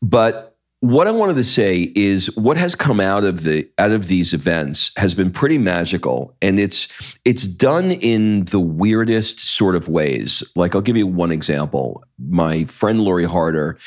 But 0.00 0.56
what 0.80 1.08
I 1.08 1.10
wanted 1.10 1.36
to 1.36 1.44
say 1.44 1.92
is 1.96 2.34
what 2.36 2.56
has 2.56 2.74
come 2.74 3.00
out 3.00 3.24
of 3.24 3.42
the 3.42 3.68
out 3.78 3.92
of 3.92 4.08
these 4.08 4.34
events 4.34 4.92
has 4.96 5.14
been 5.14 5.30
pretty 5.30 5.58
magical 5.58 6.36
and 6.42 6.60
it's 6.60 6.86
it's 7.24 7.46
done 7.46 7.92
in 7.92 8.44
the 8.44 8.60
weirdest 8.60 9.40
sort 9.40 9.74
of 9.74 9.88
ways. 9.88 10.44
Like 10.54 10.74
I'll 10.74 10.82
give 10.82 10.96
you 10.96 11.06
one 11.06 11.32
example. 11.32 12.04
My 12.18 12.64
friend 12.64 13.00
Lori 13.00 13.24
Harder 13.24 13.78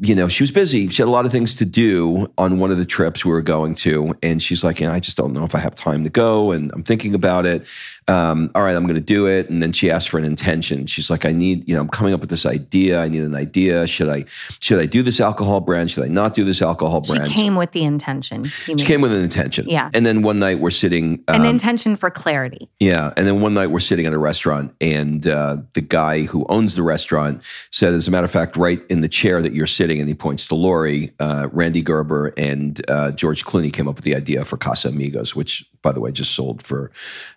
you 0.00 0.14
know, 0.14 0.28
she 0.28 0.42
was 0.42 0.52
busy. 0.52 0.88
She 0.88 1.02
had 1.02 1.08
a 1.08 1.10
lot 1.10 1.26
of 1.26 1.32
things 1.32 1.56
to 1.56 1.64
do 1.64 2.32
on 2.38 2.60
one 2.60 2.70
of 2.70 2.78
the 2.78 2.84
trips 2.84 3.24
we 3.24 3.32
were 3.32 3.42
going 3.42 3.74
to. 3.76 4.14
And 4.22 4.40
she's 4.40 4.62
like, 4.62 4.80
I 4.80 5.00
just 5.00 5.16
don't 5.16 5.32
know 5.32 5.44
if 5.44 5.54
I 5.54 5.58
have 5.58 5.74
time 5.74 6.04
to 6.04 6.10
go. 6.10 6.52
And 6.52 6.70
I'm 6.72 6.84
thinking 6.84 7.14
about 7.14 7.46
it. 7.46 7.66
Um, 8.08 8.50
all 8.54 8.62
right, 8.62 8.74
I'm 8.74 8.84
going 8.84 8.94
to 8.94 9.00
do 9.00 9.26
it. 9.26 9.50
And 9.50 9.62
then 9.62 9.72
she 9.72 9.90
asked 9.90 10.08
for 10.08 10.18
an 10.18 10.24
intention. 10.24 10.86
She's 10.86 11.10
like, 11.10 11.24
I 11.24 11.32
need, 11.32 11.68
you 11.68 11.74
know, 11.74 11.80
I'm 11.82 11.88
coming 11.88 12.14
up 12.14 12.20
with 12.20 12.30
this 12.30 12.46
idea. 12.46 13.00
I 13.00 13.08
need 13.08 13.22
an 13.22 13.34
idea. 13.34 13.86
Should 13.86 14.08
I, 14.08 14.24
should 14.60 14.80
I 14.80 14.86
do 14.86 15.02
this 15.02 15.20
alcohol 15.20 15.60
brand? 15.60 15.90
Should 15.90 16.04
I 16.04 16.08
not 16.08 16.34
do 16.34 16.44
this 16.44 16.62
alcohol 16.62 17.02
brand? 17.02 17.28
She 17.28 17.34
came 17.34 17.56
with 17.56 17.72
the 17.72 17.84
intention. 17.84 18.44
She 18.44 18.74
came 18.76 19.00
with 19.00 19.12
an 19.12 19.22
intention. 19.22 19.68
Yeah. 19.68 19.90
And 19.92 20.06
then 20.06 20.22
one 20.22 20.38
night 20.38 20.60
we're 20.60 20.70
sitting. 20.70 21.22
Um, 21.28 21.42
an 21.42 21.46
intention 21.46 21.96
for 21.96 22.10
clarity. 22.10 22.68
Yeah. 22.80 23.12
And 23.16 23.26
then 23.26 23.40
one 23.40 23.54
night 23.54 23.68
we're 23.68 23.80
sitting 23.80 24.06
at 24.06 24.12
a 24.12 24.18
restaurant 24.18 24.74
and 24.80 25.26
uh, 25.26 25.58
the 25.74 25.80
guy 25.80 26.22
who 26.22 26.46
owns 26.48 26.74
the 26.74 26.82
restaurant 26.82 27.42
said, 27.70 27.92
as 27.92 28.08
a 28.08 28.10
matter 28.10 28.24
of 28.24 28.30
fact, 28.30 28.56
right 28.56 28.82
in 28.88 29.00
the 29.02 29.08
chair 29.08 29.42
that 29.42 29.52
you're 29.52 29.66
sitting 29.66 30.00
and 30.00 30.08
he 30.08 30.14
points 30.14 30.46
to 30.48 30.54
Lori, 30.54 31.12
uh, 31.20 31.48
Rande 31.52 31.84
Gerber, 31.84 32.32
and 32.36 32.80
uh, 32.88 33.10
George 33.12 33.44
Clooney 33.44 33.72
came 33.72 33.86
up 33.86 33.96
with 33.96 34.04
the 34.04 34.14
idea 34.14 34.44
for 34.44 34.56
Casamigos, 34.56 35.34
which, 35.34 35.68
by 35.82 35.92
the 35.92 36.00
way, 36.00 36.10
just 36.12 36.32
sold 36.32 36.62
for 36.62 36.90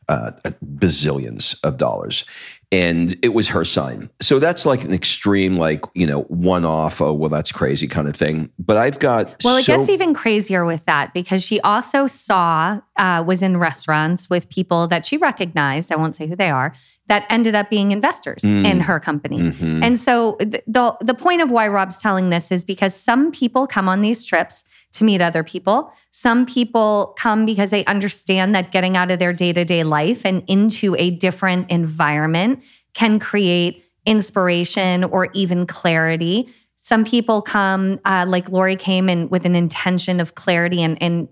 uh, 0.10 0.32
bazillions 0.78 1.60
of 1.64 1.78
dollars. 1.78 2.26
And 2.74 3.18
it 3.22 3.34
was 3.34 3.50
her 3.50 3.66
sign. 3.66 4.10
So 4.22 4.40
that's 4.40 4.66
like 4.66 4.86
an 4.86 4.94
extreme, 4.94 5.58
like, 5.58 5.84
you 5.94 6.08
know, 6.08 6.22
one 6.24 6.64
off, 6.64 7.02
oh, 7.02 7.12
well, 7.12 7.30
that's 7.30 7.52
crazy 7.52 7.86
kind 7.86 8.08
of 8.08 8.16
thing. 8.16 8.50
But 8.58 8.78
I've 8.78 8.98
got. 8.98 9.44
Well, 9.44 9.58
it 9.58 9.66
gets 9.66 9.90
even 9.90 10.14
crazier 10.14 10.64
with 10.64 10.86
that 10.86 11.14
because 11.14 11.44
she 11.44 11.60
also 11.62 12.08
saw, 12.08 12.80
uh, 12.96 13.26
was 13.28 13.42
in 13.42 13.58
restaurants 13.58 14.30
with 14.30 14.48
people 14.50 14.88
that 14.88 15.06
she 15.06 15.18
recognized. 15.18 15.92
I 15.92 15.98
won't 15.98 16.16
say 16.16 16.28
who 16.28 16.36
they 16.38 16.50
are, 16.50 16.74
that 17.08 17.26
ended 17.30 17.56
up 17.56 17.70
being 17.70 17.92
investors 17.92 18.42
mm. 18.42 18.66
in 18.66 18.80
her 18.80 19.02
company. 19.02 19.40
Mm-hmm. 19.40 19.84
And 19.84 20.00
so 20.00 20.38
the 20.40 20.96
the 21.02 21.14
point 21.14 21.42
of 21.42 21.52
why 21.52 21.68
Rob's 21.68 21.98
telling 21.98 22.30
this 22.30 22.54
is 22.54 22.64
because 22.64 22.96
some 22.96 23.34
people 23.34 23.68
come 23.68 23.90
on 23.90 24.00
these 24.00 24.24
trips 24.24 24.64
to 24.94 25.04
meet 25.04 25.22
other 25.22 25.44
people. 25.44 25.92
Some 26.12 26.46
people 26.46 27.16
come 27.18 27.46
because 27.46 27.70
they 27.70 27.86
understand 27.86 28.54
that 28.56 28.72
getting 28.72 28.98
out 28.98 29.12
of 29.12 29.20
their 29.20 29.34
day-to-day 29.34 29.84
life 29.84 30.26
and 30.26 30.44
into 30.48 30.96
a 31.00 31.12
different 31.12 31.72
environment 31.72 32.64
can 32.94 33.20
create 33.20 33.86
inspiration 34.06 35.04
or 35.04 35.30
even 35.34 35.66
clarity. 35.66 36.50
Some 36.76 37.06
people 37.06 37.42
come, 37.42 38.00
uh, 38.06 38.26
like 38.28 38.50
Lori 38.50 38.76
came 38.76 39.08
in 39.08 39.30
with 39.30 39.46
an 39.46 39.56
intention 39.56 40.20
of 40.20 40.36
clarity 40.36 40.82
and, 40.82 41.02
and 41.02 41.30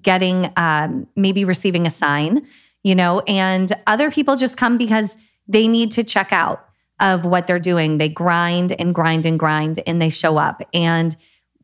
getting, 0.00 0.50
um, 0.56 1.06
maybe 1.16 1.44
receiving 1.44 1.86
a 1.86 1.90
sign 1.90 2.46
you 2.82 2.94
know, 2.94 3.20
and 3.20 3.72
other 3.86 4.10
people 4.10 4.36
just 4.36 4.56
come 4.56 4.78
because 4.78 5.16
they 5.46 5.68
need 5.68 5.90
to 5.92 6.04
check 6.04 6.32
out 6.32 6.64
of 7.00 7.24
what 7.24 7.46
they're 7.46 7.58
doing. 7.58 7.98
They 7.98 8.08
grind 8.08 8.72
and 8.72 8.94
grind 8.94 9.26
and 9.26 9.38
grind 9.38 9.82
and 9.86 10.00
they 10.00 10.08
show 10.08 10.36
up. 10.36 10.62
And 10.72 11.14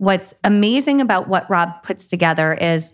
what's 0.05 0.35
amazing 0.45 1.01
about 1.01 1.29
what 1.29 1.49
Rob 1.49 1.83
puts 1.83 2.07
together 2.07 2.53
is 2.53 2.93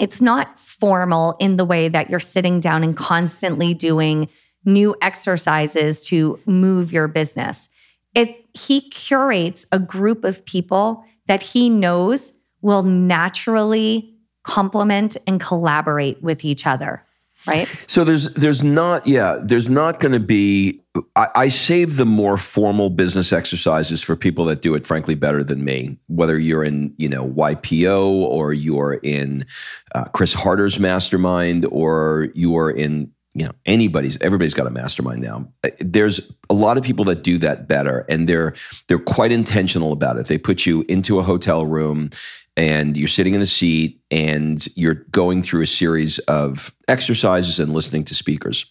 it's 0.00 0.20
not 0.20 0.58
formal 0.58 1.36
in 1.40 1.56
the 1.56 1.64
way 1.64 1.88
that 1.88 2.08
you're 2.08 2.20
sitting 2.20 2.60
down 2.60 2.84
and 2.84 2.96
constantly 2.96 3.74
doing 3.74 4.28
new 4.64 4.94
exercises 5.02 6.04
to 6.06 6.38
move 6.46 6.92
your 6.92 7.08
business. 7.08 7.68
It 8.14 8.36
he 8.54 8.88
curates 8.88 9.66
a 9.72 9.78
group 9.78 10.24
of 10.24 10.44
people 10.44 11.04
that 11.26 11.42
he 11.42 11.68
knows 11.68 12.32
will 12.62 12.82
naturally 12.82 14.14
complement 14.44 15.16
and 15.26 15.40
collaborate 15.40 16.22
with 16.22 16.44
each 16.44 16.66
other 16.66 17.04
right? 17.46 17.66
So 17.86 18.04
there's 18.04 18.32
there's 18.34 18.62
not 18.62 19.06
yeah 19.06 19.38
there's 19.42 19.70
not 19.70 20.00
going 20.00 20.12
to 20.12 20.20
be 20.20 20.80
I, 21.14 21.28
I, 21.34 21.48
save 21.48 21.96
the 21.96 22.04
more 22.04 22.36
formal 22.36 22.90
business 22.90 23.32
exercises 23.32 24.02
for 24.02 24.16
people 24.16 24.44
that 24.46 24.62
do 24.62 24.74
it 24.74 24.86
frankly 24.86 25.14
better 25.14 25.44
than 25.44 25.64
me. 25.64 25.96
Whether 26.08 26.38
you're 26.38 26.64
in 26.64 26.94
you 26.98 27.08
know 27.08 27.28
YPO 27.28 28.06
or 28.08 28.52
you're 28.52 28.94
in 29.02 29.46
uh, 29.94 30.04
Chris 30.04 30.32
Harder's 30.32 30.78
mastermind 30.78 31.66
or 31.66 32.28
you're 32.34 32.70
in 32.70 33.12
you 33.34 33.44
know 33.44 33.52
anybody's 33.66 34.18
everybody's 34.20 34.54
got 34.54 34.66
a 34.66 34.70
mastermind 34.70 35.20
now 35.20 35.46
there's 35.80 36.32
a 36.50 36.54
lot 36.54 36.78
of 36.78 36.82
people 36.82 37.04
that 37.04 37.22
do 37.22 37.38
that 37.38 37.68
better 37.68 38.04
and 38.08 38.28
they're 38.28 38.54
they're 38.88 38.98
quite 38.98 39.30
intentional 39.30 39.92
about 39.92 40.16
it 40.16 40.26
they 40.26 40.38
put 40.38 40.64
you 40.64 40.84
into 40.88 41.18
a 41.18 41.22
hotel 41.22 41.66
room 41.66 42.10
and 42.58 42.96
you're 42.96 43.06
sitting 43.06 43.34
in 43.34 43.40
the 43.40 43.46
seat 43.46 44.00
and 44.10 44.66
you're 44.76 45.06
going 45.12 45.42
through 45.42 45.62
a 45.62 45.66
series 45.66 46.18
of 46.20 46.74
exercises 46.88 47.60
and 47.60 47.72
listening 47.72 48.04
to 48.04 48.16
speakers. 48.16 48.66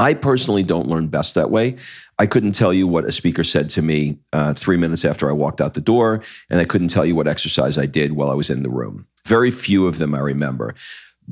I 0.00 0.14
personally 0.14 0.64
don't 0.64 0.88
learn 0.88 1.06
best 1.06 1.36
that 1.36 1.52
way. 1.52 1.76
I 2.18 2.26
couldn't 2.26 2.52
tell 2.52 2.74
you 2.74 2.88
what 2.88 3.04
a 3.04 3.12
speaker 3.12 3.44
said 3.44 3.70
to 3.70 3.82
me 3.82 4.18
uh, 4.32 4.54
three 4.54 4.76
minutes 4.76 5.04
after 5.04 5.30
I 5.30 5.32
walked 5.32 5.60
out 5.60 5.74
the 5.74 5.80
door, 5.80 6.22
and 6.50 6.58
I 6.58 6.64
couldn't 6.64 6.88
tell 6.88 7.06
you 7.06 7.14
what 7.14 7.28
exercise 7.28 7.78
I 7.78 7.86
did 7.86 8.14
while 8.14 8.32
I 8.32 8.34
was 8.34 8.50
in 8.50 8.64
the 8.64 8.70
room. 8.70 9.06
Very 9.24 9.52
few 9.52 9.86
of 9.86 9.98
them 9.98 10.12
I 10.12 10.18
remember. 10.18 10.74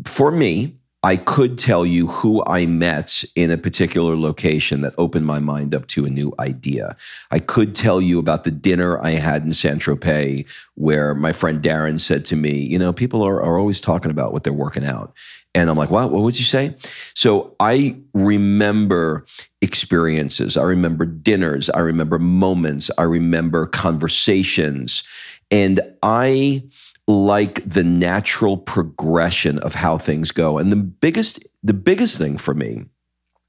For 0.05 0.31
me, 0.31 0.77
I 1.05 1.17
could 1.17 1.59
tell 1.59 1.85
you 1.85 2.07
who 2.07 2.45
I 2.47 2.65
met 2.65 3.25
in 3.35 3.51
a 3.51 3.59
particular 3.59 4.17
location 4.17 4.83
that 4.83 4.95
opened 4.99 5.27
my 5.27 5.41
mind 5.41 5.75
up 5.75 5.89
to 5.89 6.05
a 6.05 6.11
new 6.11 6.33
idea. 6.39 6.97
I 7.33 7.41
could 7.41 7.75
tell 7.75 8.01
you 8.01 8.21
about 8.21 8.45
the 8.45 8.53
dinner 8.53 9.01
I 9.05 9.11
had 9.11 9.43
in 9.43 9.53
Saint 9.53 9.83
Tropez, 9.83 10.47
where 10.75 11.13
my 11.13 11.33
friend 11.33 11.61
Darren 11.61 12.01
said 12.01 12.25
to 12.27 12.37
me, 12.37 12.57
You 12.57 12.79
know, 12.79 12.93
people 12.93 13.23
are, 13.23 13.43
are 13.43 13.59
always 13.59 13.81
talking 13.81 14.13
about 14.13 14.33
what 14.33 14.45
they're 14.45 14.53
working 14.53 14.85
out. 14.87 15.13
And 15.57 15.69
I'm 15.69 15.77
like, 15.77 15.91
What? 15.91 16.13
What 16.13 16.23
would 16.23 16.39
you 16.39 16.45
say? 16.45 16.77
So 17.15 17.57
I 17.59 17.97
remember 18.15 19.27
experiences. 19.61 20.57
I 20.57 20.63
remember 20.63 21.05
dinners. 21.05 21.69
I 21.69 21.81
remember 21.81 22.21
moments. 22.21 22.93
I 22.97 23.03
remember 23.03 23.67
conversations. 23.67 25.03
And 25.51 25.81
I 26.05 26.63
like 27.09 27.69
the 27.69 27.85
natural 27.85 28.57
progression 28.57 29.59
of 29.61 29.75
how 29.75 29.99
things 29.99 30.31
go. 30.31 30.59
And 30.59 30.71
the 30.71 30.77
biggest 30.77 31.45
the 31.63 31.75
biggest 31.75 32.19
thing 32.19 32.39
for 32.39 32.55
me 32.55 32.85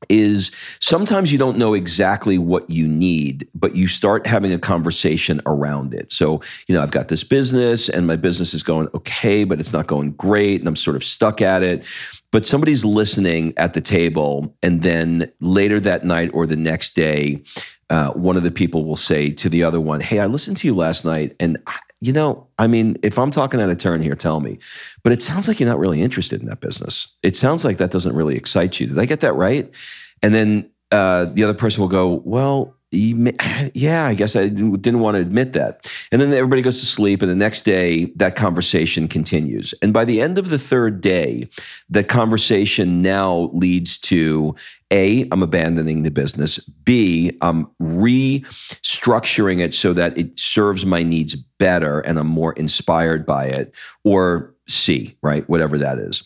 is 0.10 0.52
sometimes 0.80 1.32
you 1.32 1.38
don't 1.38 1.58
know 1.58 1.74
exactly 1.74 2.38
what 2.38 2.70
you 2.70 2.88
need, 2.88 3.48
but 3.56 3.76
you 3.76 3.88
start 3.88 4.28
having 4.28 4.52
a 4.54 4.60
conversation 4.60 5.42
around 5.46 5.94
it. 5.94 6.12
So, 6.12 6.42
you 6.68 6.76
know, 6.76 6.82
I've 6.82 6.92
got 6.92 7.08
this 7.08 7.24
business 7.24 7.90
and 7.90 8.08
my 8.08 8.16
business 8.16 8.54
is 8.54 8.64
going 8.64 8.88
okay, 8.94 9.44
but 9.44 9.60
it's 9.60 9.74
not 9.74 9.88
going 9.88 10.12
great 10.14 10.60
and 10.60 10.68
I'm 10.68 10.76
sort 10.76 10.96
of 10.96 11.04
stuck 11.04 11.42
at 11.42 11.64
it. 11.64 11.86
But 12.32 12.48
somebody's 12.48 12.84
listening 12.84 13.54
at 13.58 13.76
the 13.76 13.82
table, 13.82 14.56
and 14.64 14.82
then 14.82 15.32
later 15.40 15.80
that 15.82 16.04
night 16.04 16.32
or 16.34 16.48
the 16.48 16.56
next 16.56 16.96
day, 16.96 17.44
uh, 17.92 18.10
one 18.14 18.36
of 18.36 18.42
the 18.42 18.50
people 18.50 18.86
will 18.86 18.96
say 18.96 19.30
to 19.30 19.50
the 19.50 19.64
other 19.64 19.80
one, 19.80 20.00
Hey, 20.00 20.20
I 20.20 20.26
listened 20.26 20.58
to 20.58 20.68
you 20.68 20.74
last 20.74 21.06
night 21.06 21.36
and 21.40 21.58
you 22.04 22.12
know, 22.12 22.46
I 22.60 22.68
mean, 22.68 22.98
if 23.02 23.18
I'm 23.18 23.32
talking 23.32 23.62
out 23.62 23.70
of 23.70 23.78
turn 23.78 24.02
here, 24.02 24.14
tell 24.14 24.42
me. 24.42 24.60
But 25.04 25.14
it 25.14 25.22
sounds 25.22 25.48
like 25.48 25.60
you're 25.60 25.70
not 25.70 25.80
really 25.80 26.02
interested 26.02 26.42
in 26.42 26.50
that 26.50 26.60
business. 26.60 27.08
It 27.24 27.38
sounds 27.38 27.64
like 27.64 27.78
that 27.78 27.92
doesn't 27.92 28.14
really 28.14 28.36
excite 28.36 28.78
you. 28.80 28.88
Did 28.88 29.00
I 29.00 29.06
get 29.06 29.22
that 29.22 29.34
right? 29.36 29.74
And 30.22 30.34
then 30.34 30.70
uh, 30.92 31.26
the 31.26 31.44
other 31.46 31.54
person 31.54 31.80
will 31.80 31.88
go, 31.88 32.22
well, 32.26 32.76
yeah, 33.74 34.06
I 34.06 34.14
guess 34.14 34.36
I 34.36 34.48
didn't 34.48 35.00
want 35.00 35.16
to 35.16 35.22
admit 35.22 35.54
that. 35.54 35.92
And 36.12 36.22
then 36.22 36.32
everybody 36.32 36.62
goes 36.62 36.80
to 36.80 36.86
sleep, 36.86 37.22
and 37.22 37.32
the 37.32 37.36
next 37.36 37.64
day, 37.64 38.06
that 38.16 38.36
conversation 38.36 39.08
continues. 39.08 39.74
And 39.82 39.92
by 39.92 40.06
the 40.06 40.22
end 40.22 40.38
of 40.38 40.50
the 40.50 40.60
third 40.60 41.02
day, 41.02 41.50
that 41.90 42.08
conversation 42.08 43.02
now 43.02 43.50
leads 43.54 43.98
to 44.00 44.56
A, 44.92 45.28
I'm 45.32 45.42
abandoning 45.42 46.04
the 46.04 46.12
business. 46.12 46.60
B, 46.86 47.36
I'm 47.42 47.66
restructuring 47.82 49.60
it 49.60 49.74
so 49.74 49.94
that 49.94 50.18
it 50.18 50.38
serves 50.38 50.86
my 50.86 51.02
needs 51.02 51.36
better 51.36 52.02
and 52.02 52.20
I'm 52.20 52.28
more 52.28 52.54
inspired 52.54 53.26
by 53.26 53.46
it. 53.46 53.74
Or 54.04 54.54
C, 54.68 55.18
right? 55.22 55.48
Whatever 55.50 55.78
that 55.80 55.98
is. 55.98 56.24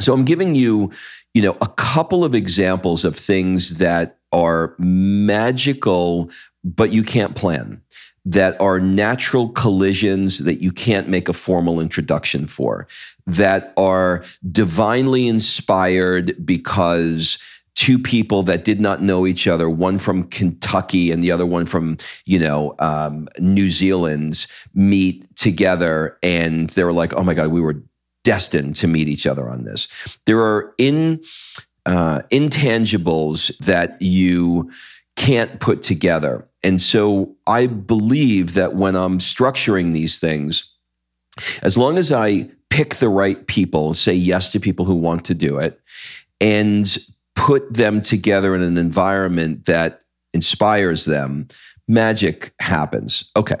So 0.00 0.12
I'm 0.12 0.24
giving 0.24 0.54
you, 0.54 0.90
you 1.34 1.42
know, 1.42 1.56
a 1.60 1.68
couple 1.68 2.24
of 2.24 2.34
examples 2.34 3.04
of 3.04 3.16
things 3.16 3.78
that 3.78 4.18
are 4.34 4.74
magical, 4.78 6.30
but 6.62 6.92
you 6.92 7.02
can't 7.02 7.34
plan, 7.36 7.80
that 8.26 8.60
are 8.60 8.80
natural 8.80 9.50
collisions 9.50 10.38
that 10.44 10.60
you 10.60 10.72
can't 10.72 11.08
make 11.08 11.28
a 11.28 11.32
formal 11.32 11.80
introduction 11.80 12.46
for, 12.46 12.86
that 13.26 13.72
are 13.76 14.24
divinely 14.50 15.28
inspired 15.28 16.34
because 16.44 17.38
two 17.74 17.98
people 17.98 18.42
that 18.44 18.64
did 18.64 18.80
not 18.80 19.02
know 19.02 19.26
each 19.26 19.46
other, 19.48 19.68
one 19.68 19.98
from 19.98 20.24
Kentucky 20.24 21.10
and 21.10 21.22
the 21.22 21.30
other 21.30 21.46
one 21.46 21.66
from, 21.66 21.96
you 22.24 22.38
know, 22.38 22.74
um, 22.78 23.28
New 23.38 23.70
Zealand, 23.70 24.46
meet 24.74 25.24
together 25.36 26.16
and 26.22 26.70
they 26.70 26.84
were 26.84 26.92
like, 26.92 27.12
oh 27.14 27.24
my 27.24 27.34
God, 27.34 27.48
we 27.48 27.60
were 27.60 27.82
destined 28.22 28.76
to 28.76 28.86
meet 28.86 29.08
each 29.08 29.26
other 29.26 29.50
on 29.50 29.64
this. 29.64 29.86
There 30.24 30.40
are 30.40 30.72
in 30.78 31.22
uh, 31.86 32.20
intangibles 32.30 33.56
that 33.58 34.00
you 34.00 34.70
can't 35.16 35.60
put 35.60 35.82
together. 35.82 36.46
And 36.62 36.80
so 36.80 37.34
I 37.46 37.66
believe 37.66 38.54
that 38.54 38.74
when 38.74 38.96
I'm 38.96 39.18
structuring 39.18 39.92
these 39.92 40.18
things, 40.18 40.70
as 41.62 41.76
long 41.76 41.98
as 41.98 42.10
I 42.10 42.48
pick 42.70 42.96
the 42.96 43.08
right 43.08 43.46
people, 43.46 43.94
say 43.94 44.14
yes 44.14 44.50
to 44.52 44.60
people 44.60 44.84
who 44.84 44.94
want 44.94 45.24
to 45.26 45.34
do 45.34 45.58
it, 45.58 45.80
and 46.40 46.96
put 47.36 47.72
them 47.72 48.00
together 48.00 48.54
in 48.54 48.62
an 48.62 48.78
environment 48.78 49.66
that 49.66 50.02
inspires 50.32 51.04
them, 51.04 51.46
magic 51.86 52.52
happens. 52.60 53.30
Okay. 53.36 53.56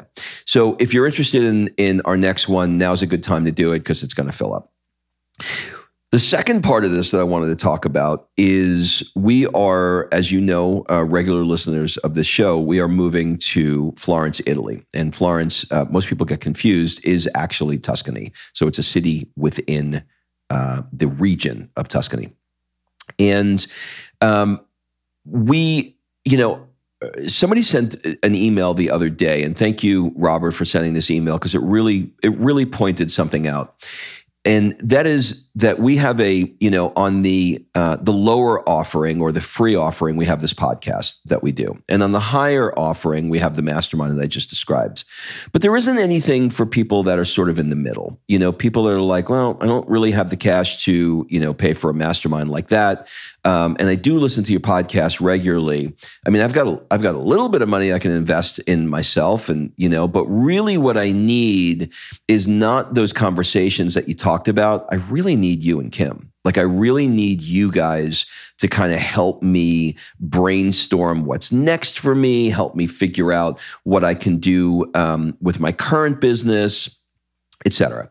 So 0.46 0.76
if 0.80 0.94
you're 0.94 1.06
interested 1.06 1.44
in, 1.44 1.68
in 1.76 2.00
our 2.02 2.16
next 2.16 2.48
one, 2.48 2.78
now's 2.78 3.02
a 3.02 3.06
good 3.06 3.22
time 3.22 3.44
to 3.44 3.52
do 3.52 3.72
it 3.72 3.80
because 3.80 4.02
it's 4.02 4.14
going 4.14 4.28
to 4.28 4.36
fill 4.36 4.54
up. 4.54 4.72
The 6.14 6.20
second 6.20 6.62
part 6.62 6.84
of 6.84 6.92
this 6.92 7.10
that 7.10 7.18
I 7.18 7.24
wanted 7.24 7.48
to 7.48 7.56
talk 7.56 7.84
about 7.84 8.28
is 8.36 9.10
we 9.16 9.48
are, 9.48 10.08
as 10.12 10.30
you 10.30 10.40
know, 10.40 10.84
uh, 10.88 11.02
regular 11.02 11.44
listeners 11.44 11.96
of 11.96 12.14
this 12.14 12.28
show, 12.28 12.56
we 12.56 12.78
are 12.78 12.86
moving 12.86 13.36
to 13.38 13.92
Florence, 13.96 14.40
Italy. 14.46 14.86
And 14.94 15.12
Florence, 15.12 15.68
uh, 15.72 15.86
most 15.90 16.06
people 16.06 16.24
get 16.24 16.40
confused, 16.40 17.04
is 17.04 17.28
actually 17.34 17.78
Tuscany. 17.78 18.30
So 18.52 18.68
it's 18.68 18.78
a 18.78 18.82
city 18.84 19.28
within 19.34 20.04
uh, 20.50 20.82
the 20.92 21.08
region 21.08 21.68
of 21.76 21.88
Tuscany. 21.88 22.30
And 23.18 23.66
um, 24.20 24.60
we, 25.24 25.96
you 26.24 26.38
know, 26.38 26.64
somebody 27.26 27.62
sent 27.62 27.96
an 28.22 28.34
email 28.36 28.72
the 28.72 28.90
other 28.90 29.10
day 29.10 29.42
and 29.42 29.58
thank 29.58 29.82
you 29.82 30.12
robert 30.16 30.52
for 30.52 30.64
sending 30.64 30.94
this 30.94 31.10
email 31.10 31.36
because 31.36 31.54
it 31.54 31.60
really 31.60 32.10
it 32.22 32.34
really 32.38 32.64
pointed 32.64 33.10
something 33.10 33.46
out 33.46 33.74
and 34.44 34.76
that 34.78 35.06
is 35.06 35.46
that 35.54 35.78
we 35.78 35.96
have 35.96 36.20
a 36.20 36.52
you 36.60 36.70
know 36.70 36.92
on 36.96 37.22
the 37.22 37.64
uh, 37.74 37.96
the 37.96 38.12
lower 38.12 38.68
offering 38.68 39.20
or 39.20 39.32
the 39.32 39.40
free 39.40 39.74
offering 39.74 40.16
we 40.16 40.26
have 40.26 40.40
this 40.40 40.52
podcast 40.52 41.16
that 41.24 41.42
we 41.42 41.52
do. 41.52 41.80
And 41.88 42.02
on 42.02 42.12
the 42.12 42.20
higher 42.20 42.76
offering 42.78 43.28
we 43.28 43.38
have 43.38 43.56
the 43.56 43.62
mastermind 43.62 44.18
that 44.18 44.22
i 44.22 44.26
just 44.26 44.50
described. 44.50 45.04
But 45.52 45.62
there 45.62 45.76
isn't 45.76 45.98
anything 45.98 46.50
for 46.50 46.66
people 46.66 47.02
that 47.04 47.18
are 47.18 47.24
sort 47.24 47.48
of 47.48 47.58
in 47.58 47.70
the 47.70 47.76
middle. 47.76 48.20
You 48.28 48.38
know 48.38 48.52
people 48.52 48.88
are 48.88 49.00
like 49.00 49.28
well 49.28 49.56
i 49.60 49.66
don't 49.66 49.88
really 49.88 50.10
have 50.10 50.30
the 50.30 50.36
cash 50.36 50.84
to 50.84 51.26
you 51.28 51.40
know 51.40 51.54
pay 51.54 51.74
for 51.74 51.90
a 51.90 51.94
mastermind 51.94 52.50
like 52.50 52.68
that. 52.68 53.08
Um, 53.44 53.76
and 53.78 53.88
I 53.88 53.94
do 53.94 54.18
listen 54.18 54.42
to 54.44 54.52
your 54.52 54.60
podcast 54.60 55.20
regularly. 55.20 55.94
I 56.26 56.30
mean, 56.30 56.40
I've 56.40 56.54
got 56.54 56.66
a, 56.66 56.82
I've 56.90 57.02
got 57.02 57.14
a 57.14 57.18
little 57.18 57.50
bit 57.50 57.60
of 57.60 57.68
money 57.68 57.92
I 57.92 57.98
can 57.98 58.10
invest 58.10 58.58
in 58.60 58.88
myself, 58.88 59.50
and 59.50 59.70
you 59.76 59.88
know, 59.88 60.08
but 60.08 60.24
really, 60.26 60.78
what 60.78 60.96
I 60.96 61.12
need 61.12 61.92
is 62.26 62.48
not 62.48 62.94
those 62.94 63.12
conversations 63.12 63.92
that 63.94 64.08
you 64.08 64.14
talked 64.34 64.48
about. 64.48 64.86
I 64.90 64.96
really 64.96 65.36
need 65.36 65.62
you 65.62 65.78
and 65.78 65.92
Kim. 65.92 66.32
Like, 66.44 66.58
I 66.58 66.62
really 66.62 67.06
need 67.06 67.40
you 67.40 67.70
guys 67.70 68.26
to 68.58 68.68
kind 68.68 68.92
of 68.92 68.98
help 68.98 69.42
me 69.42 69.96
brainstorm 70.18 71.24
what's 71.24 71.52
next 71.52 72.00
for 72.00 72.14
me, 72.14 72.50
help 72.50 72.74
me 72.74 72.86
figure 72.86 73.32
out 73.32 73.60
what 73.84 74.04
I 74.04 74.14
can 74.14 74.38
do 74.38 74.90
um, 74.94 75.36
with 75.40 75.60
my 75.60 75.70
current 75.70 76.20
business, 76.20 76.98
etc. 77.64 78.10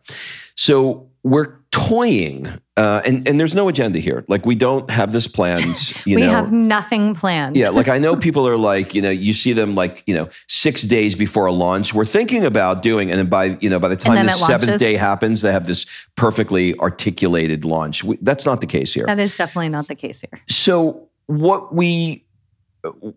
So 0.55 1.09
we're 1.23 1.57
toying 1.73 2.47
uh, 2.77 3.01
and 3.03 3.27
and 3.27 3.39
there's 3.39 3.55
no 3.55 3.67
agenda 3.67 3.97
here. 3.97 4.23
Like 4.27 4.45
we 4.45 4.53
don't 4.53 4.89
have 4.91 5.11
this 5.11 5.25
planned 5.25 5.91
you 6.05 6.15
we 6.15 6.21
know. 6.21 6.29
have 6.29 6.51
nothing 6.51 7.15
planned. 7.15 7.57
Yeah 7.57 7.69
like 7.69 7.87
i 7.87 7.97
know 7.97 8.15
people 8.27 8.47
are 8.47 8.57
like 8.57 8.93
you 8.93 9.01
know 9.01 9.09
you 9.09 9.33
see 9.33 9.53
them 9.53 9.73
like 9.73 10.03
you 10.05 10.13
know 10.13 10.29
six 10.47 10.83
days 10.83 11.15
before 11.15 11.47
a 11.47 11.51
launch. 11.51 11.91
We're 11.91 12.05
thinking 12.05 12.45
about 12.45 12.83
doing 12.83 13.09
and 13.09 13.17
then 13.17 13.25
by 13.25 13.57
you 13.59 13.71
know 13.71 13.79
by 13.79 13.87
the 13.87 13.97
time 13.97 14.23
the 14.23 14.33
seventh 14.33 14.79
day 14.79 14.93
happens 14.93 15.41
they 15.41 15.51
have 15.51 15.65
this 15.65 15.87
perfectly 16.15 16.77
articulated 16.77 17.65
launch. 17.65 18.03
We, 18.03 18.19
that's 18.21 18.45
not 18.45 18.61
the 18.61 18.67
case 18.67 18.93
here. 18.93 19.07
That 19.07 19.19
is 19.19 19.35
definitely 19.35 19.69
not 19.69 19.87
the 19.87 19.95
case 19.95 20.21
here. 20.21 20.39
So 20.47 21.09
what 21.25 21.73
we 21.73 22.23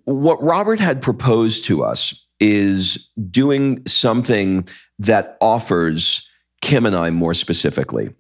what 0.04 0.42
robert 0.42 0.80
had 0.80 1.02
proposed 1.02 1.66
to 1.66 1.84
us 1.84 2.26
is 2.40 3.10
doing 3.30 3.86
something 3.86 4.66
that 4.98 5.36
offers 5.42 6.26
Kim 6.62 6.86
and 6.86 6.96
I 6.96 7.10
more 7.10 7.34
specifically. 7.34 8.14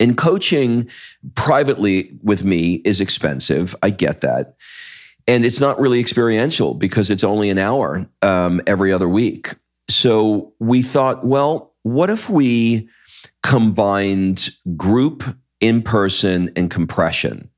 And 0.00 0.16
coaching 0.16 0.88
privately 1.34 2.16
with 2.22 2.44
me 2.44 2.74
is 2.84 3.00
expensive. 3.00 3.74
I 3.82 3.90
get 3.90 4.20
that. 4.20 4.54
And 5.26 5.44
it's 5.44 5.60
not 5.60 5.78
really 5.78 6.00
experiential 6.00 6.74
because 6.74 7.10
it's 7.10 7.24
only 7.24 7.50
an 7.50 7.58
hour 7.58 8.06
um, 8.22 8.62
every 8.66 8.92
other 8.92 9.08
week. 9.08 9.54
So 9.90 10.52
we 10.58 10.82
thought, 10.82 11.26
well, 11.26 11.74
what 11.82 12.10
if 12.10 12.30
we 12.30 12.88
combined 13.42 14.50
group, 14.76 15.24
in 15.60 15.82
person, 15.82 16.50
and 16.56 16.70
compression? 16.70 17.50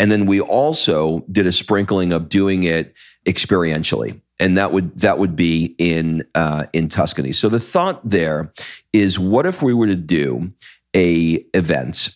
And 0.00 0.12
then 0.12 0.26
we 0.26 0.40
also 0.40 1.24
did 1.30 1.46
a 1.46 1.52
sprinkling 1.52 2.12
of 2.12 2.28
doing 2.28 2.62
it 2.62 2.94
experientially 3.26 4.20
and 4.40 4.56
that 4.56 4.72
would 4.72 4.96
that 4.98 5.18
would 5.18 5.36
be 5.36 5.74
in 5.78 6.24
uh, 6.34 6.64
in 6.72 6.88
Tuscany. 6.88 7.32
So 7.32 7.48
the 7.48 7.60
thought 7.60 8.06
there 8.08 8.52
is, 8.92 9.18
what 9.18 9.46
if 9.46 9.62
we 9.62 9.74
were 9.74 9.86
to 9.86 9.96
do 9.96 10.52
a 10.94 11.44
event 11.54 12.10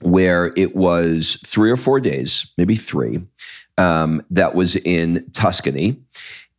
where 0.00 0.52
it 0.56 0.76
was 0.76 1.40
three 1.46 1.70
or 1.70 1.76
four 1.76 2.00
days, 2.00 2.52
maybe 2.58 2.76
three, 2.76 3.20
um, 3.78 4.24
that 4.30 4.54
was 4.54 4.76
in 4.76 5.24
Tuscany, 5.32 6.00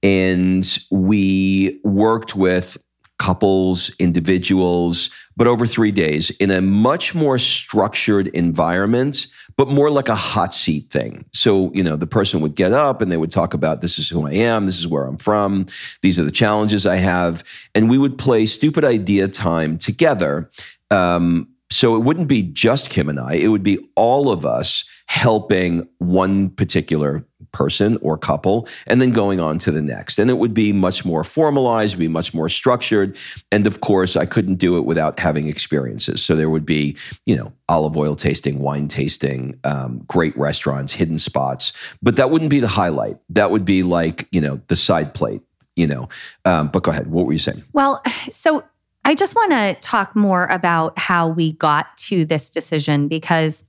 and 0.01 0.77
we 0.91 1.79
worked 1.83 2.35
with 2.35 2.77
couples, 3.17 3.95
individuals, 3.97 5.09
but 5.37 5.47
over 5.47 5.65
three 5.65 5.91
days 5.91 6.29
in 6.31 6.51
a 6.51 6.61
much 6.61 7.15
more 7.15 7.37
structured 7.39 8.27
environment 8.27 9.27
but 9.57 9.69
more 9.69 9.89
like 9.89 10.09
a 10.09 10.15
hot 10.15 10.53
seat 10.53 10.89
thing. 10.89 11.25
So, 11.33 11.71
you 11.73 11.83
know, 11.83 11.95
the 11.95 12.07
person 12.07 12.41
would 12.41 12.55
get 12.55 12.73
up 12.73 13.01
and 13.01 13.11
they 13.11 13.17
would 13.17 13.31
talk 13.31 13.53
about 13.53 13.81
this 13.81 13.97
is 13.97 14.09
who 14.09 14.27
I 14.27 14.33
am, 14.33 14.65
this 14.65 14.77
is 14.77 14.87
where 14.87 15.05
I'm 15.05 15.17
from, 15.17 15.67
these 16.01 16.19
are 16.19 16.23
the 16.23 16.31
challenges 16.31 16.85
I 16.85 16.97
have. 16.97 17.43
And 17.73 17.89
we 17.89 17.97
would 17.97 18.17
play 18.17 18.45
stupid 18.45 18.83
idea 18.83 19.27
time 19.27 19.77
together. 19.77 20.49
Um, 20.91 21.47
So 21.75 21.95
it 21.95 21.99
wouldn't 21.99 22.29
be 22.29 22.41
just 22.41 22.89
Kim 22.89 23.09
and 23.09 23.19
I, 23.19 23.33
it 23.33 23.49
would 23.49 23.63
be 23.63 23.77
all 23.95 24.31
of 24.31 24.45
us 24.45 24.85
helping 25.07 25.87
one 25.97 26.49
particular 26.51 27.23
person 27.51 27.97
or 28.01 28.17
couple 28.17 28.67
and 28.87 29.01
then 29.01 29.11
going 29.11 29.39
on 29.39 29.59
to 29.59 29.71
the 29.71 29.81
next. 29.81 30.17
And 30.17 30.29
it 30.29 30.35
would 30.35 30.53
be 30.53 30.71
much 30.71 31.05
more 31.05 31.23
formalized, 31.23 31.99
be 31.99 32.07
much 32.07 32.33
more 32.33 32.49
structured. 32.49 33.17
And 33.51 33.67
of 33.67 33.81
course, 33.81 34.15
I 34.15 34.25
couldn't 34.25 34.55
do 34.55 34.77
it 34.77 34.85
without 34.85 35.19
having 35.19 35.49
experiences. 35.49 36.23
So 36.23 36.35
there 36.35 36.49
would 36.49 36.65
be, 36.65 36.97
you 37.25 37.35
know, 37.35 37.51
olive 37.67 37.97
oil 37.97 38.15
tasting, 38.15 38.59
wine 38.59 38.87
tasting, 38.87 39.59
um, 39.65 40.01
great 40.07 40.35
restaurants, 40.37 40.93
hidden 40.93 41.19
spots. 41.19 41.73
But 42.01 42.15
that 42.15 42.29
wouldn't 42.31 42.51
be 42.51 42.59
the 42.59 42.67
highlight. 42.69 43.17
That 43.29 43.51
would 43.51 43.65
be 43.65 43.83
like, 43.83 44.27
you 44.31 44.39
know, 44.41 44.61
the 44.67 44.75
side 44.77 45.13
plate, 45.13 45.41
you 45.75 45.87
know. 45.87 46.07
Um, 46.45 46.69
but 46.69 46.83
go 46.83 46.91
ahead. 46.91 47.07
What 47.07 47.25
were 47.25 47.33
you 47.33 47.39
saying? 47.39 47.63
Well, 47.73 48.01
so 48.29 48.63
I 49.05 49.13
just 49.13 49.35
want 49.35 49.51
to 49.51 49.75
talk 49.81 50.15
more 50.15 50.47
about 50.47 50.97
how 50.97 51.27
we 51.27 51.53
got 51.53 51.95
to 51.99 52.25
this 52.25 52.49
decision 52.49 53.07
because 53.07 53.63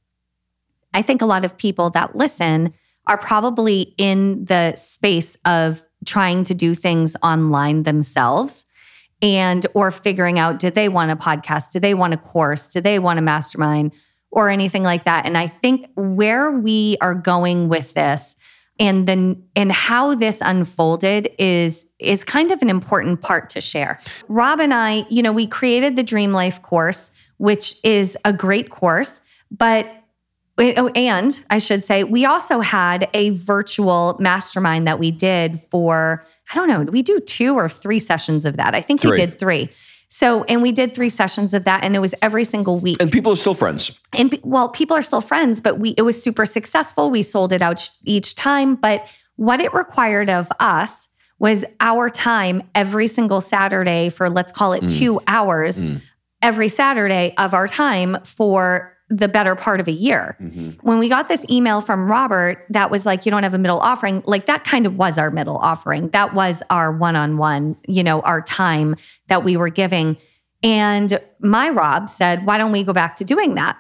I 0.95 1.03
think 1.03 1.21
a 1.21 1.27
lot 1.27 1.45
of 1.45 1.59
people 1.59 1.91
that 1.91 2.17
listen 2.17 2.73
are 3.07 3.19
probably 3.19 3.95
in 3.99 4.47
the 4.47 4.75
space 4.77 5.37
of 5.45 5.85
trying 6.07 6.43
to 6.45 6.55
do 6.55 6.75
things 6.75 7.17
online 7.23 7.83
themselves 7.83 8.65
and 9.21 9.67
or 9.75 9.91
figuring 9.91 10.39
out 10.39 10.59
did 10.59 10.75
they 10.75 10.89
want 10.89 11.11
a 11.11 11.17
podcast? 11.17 11.71
Do 11.71 11.81
they 11.81 11.93
want 11.93 12.15
a 12.15 12.19
course? 12.19 12.69
Do 12.69 12.81
they 12.81 12.99
want 12.99 13.19
a 13.19 13.23
mastermind 13.23 13.93
or 14.31 14.49
anything 14.49 14.85
like 14.85 15.05
that? 15.05 15.27
And 15.27 15.37
i 15.37 15.49
think 15.49 15.91
where 15.97 16.51
we 16.51 16.97
are 17.03 17.15
going 17.15 17.69
with 17.69 17.93
this 17.93 18.37
and 18.79 19.07
then 19.07 19.43
and 19.55 19.73
how 19.73 20.15
this 20.15 20.39
unfolded 20.41 21.31
is 21.39 21.87
is 21.99 22.25
kind 22.25 22.51
of 22.51 22.61
an 22.63 22.69
important 22.69 23.23
part 23.23 23.49
to 23.51 23.61
share. 23.61 24.01
Rob 24.29 24.61
and 24.61 24.75
I, 24.75 25.07
you 25.09 25.23
know, 25.23 25.33
we 25.33 25.47
created 25.47 25.97
the 25.97 26.03
Dream 26.03 26.33
Life 26.33 26.61
course, 26.63 27.11
which 27.39 27.77
is 27.85 28.19
a 28.25 28.33
great 28.33 28.71
course, 28.71 29.21
but 29.51 29.87
oh, 30.59 30.89
and 30.89 31.41
I 31.51 31.59
should 31.59 31.85
say, 31.85 32.05
we 32.05 32.25
also 32.25 32.61
had 32.61 33.09
a 33.15 33.31
virtual 33.31 34.17
mastermind 34.21 34.87
that 34.87 34.99
we 34.99 35.11
did 35.11 35.61
for, 35.61 36.25
I 36.51 36.55
don't 36.55 36.69
know, 36.69 36.83
we 36.91 37.03
do 37.03 37.21
two 37.21 37.55
or 37.55 37.69
three 37.69 37.99
sessions 37.99 38.45
of 38.45 38.57
that? 38.57 38.75
I 38.75 38.81
think 38.81 39.01
three. 39.01 39.13
we 39.13 39.17
did 39.17 39.39
three. 39.39 39.71
So, 40.17 40.45
and 40.45 40.63
we 40.63 40.73
did 40.73 40.95
three 40.95 41.11
sessions 41.11 41.53
of 41.53 41.65
that, 41.65 41.85
and 41.85 41.95
it 41.95 41.99
was 41.99 42.15
every 42.23 42.45
single 42.45 42.81
week. 42.81 42.97
And 43.03 43.13
people 43.13 43.35
are 43.35 43.37
still 43.37 43.53
friends. 43.53 43.93
And 44.15 44.41
well, 44.45 44.71
people 44.71 44.97
are 44.97 45.03
still 45.03 45.21
friends, 45.21 45.61
but 45.61 45.79
we 45.79 45.91
it 45.99 46.03
was 46.03 46.23
super 46.23 46.47
successful. 46.47 47.11
We 47.11 47.21
sold 47.21 47.53
it 47.53 47.61
out 47.61 47.91
each 48.03 48.35
time, 48.35 48.77
but 48.77 49.13
what 49.35 49.61
it 49.61 49.75
required 49.75 50.31
of 50.31 50.51
us 50.59 51.11
was 51.39 51.67
our 51.81 52.09
time 52.09 52.63
every 52.75 53.09
single 53.09 53.43
Saturday 53.43 54.09
for 54.09 54.31
let's 54.31 54.53
call 54.53 54.73
it 54.73 54.85
mm. 54.85 54.99
two 54.99 55.21
hours 55.27 55.77
mm. 55.77 56.01
every 56.41 56.71
Saturday 56.71 57.35
of 57.37 57.53
our 57.53 57.69
time 57.69 58.17
for 58.25 58.96
the 59.09 59.29
better 59.29 59.55
part 59.55 59.79
of 59.79 59.87
a 59.87 59.93
year. 59.93 60.37
Mm-hmm. 60.41 60.71
When 60.87 60.99
we 60.99 61.09
got 61.09 61.29
this 61.29 61.45
email 61.49 61.81
from 61.81 62.11
Robert 62.11 62.67
that 62.71 62.91
was 62.91 63.07
like, 63.07 63.25
you 63.25 63.31
don't 63.31 63.45
have 63.45 63.55
a 63.55 63.59
middle 63.59 63.79
offering, 63.79 64.23
like 64.27 64.47
that 64.47 64.65
kind 64.65 64.85
of 64.85 64.97
was 64.97 65.17
our 65.17 65.31
middle 65.31 65.59
offering. 65.59 66.09
That 66.09 66.35
was 66.35 66.63
our 66.71 66.91
one 66.91 67.15
on 67.15 67.39
one, 67.39 67.77
you 67.87 68.03
know, 68.03 68.21
our 68.23 68.43
time 68.43 68.97
that 69.29 69.45
we 69.45 69.57
were 69.57 69.69
giving. 69.69 70.17
And 70.63 71.21
my 71.39 71.69
Rob 71.69 72.09
said, 72.09 72.45
why 72.45 72.59
don't 72.59 72.73
we 72.73 72.83
go 72.83 72.93
back 72.93 73.17
to 73.17 73.25
doing 73.25 73.55
that? 73.55 73.77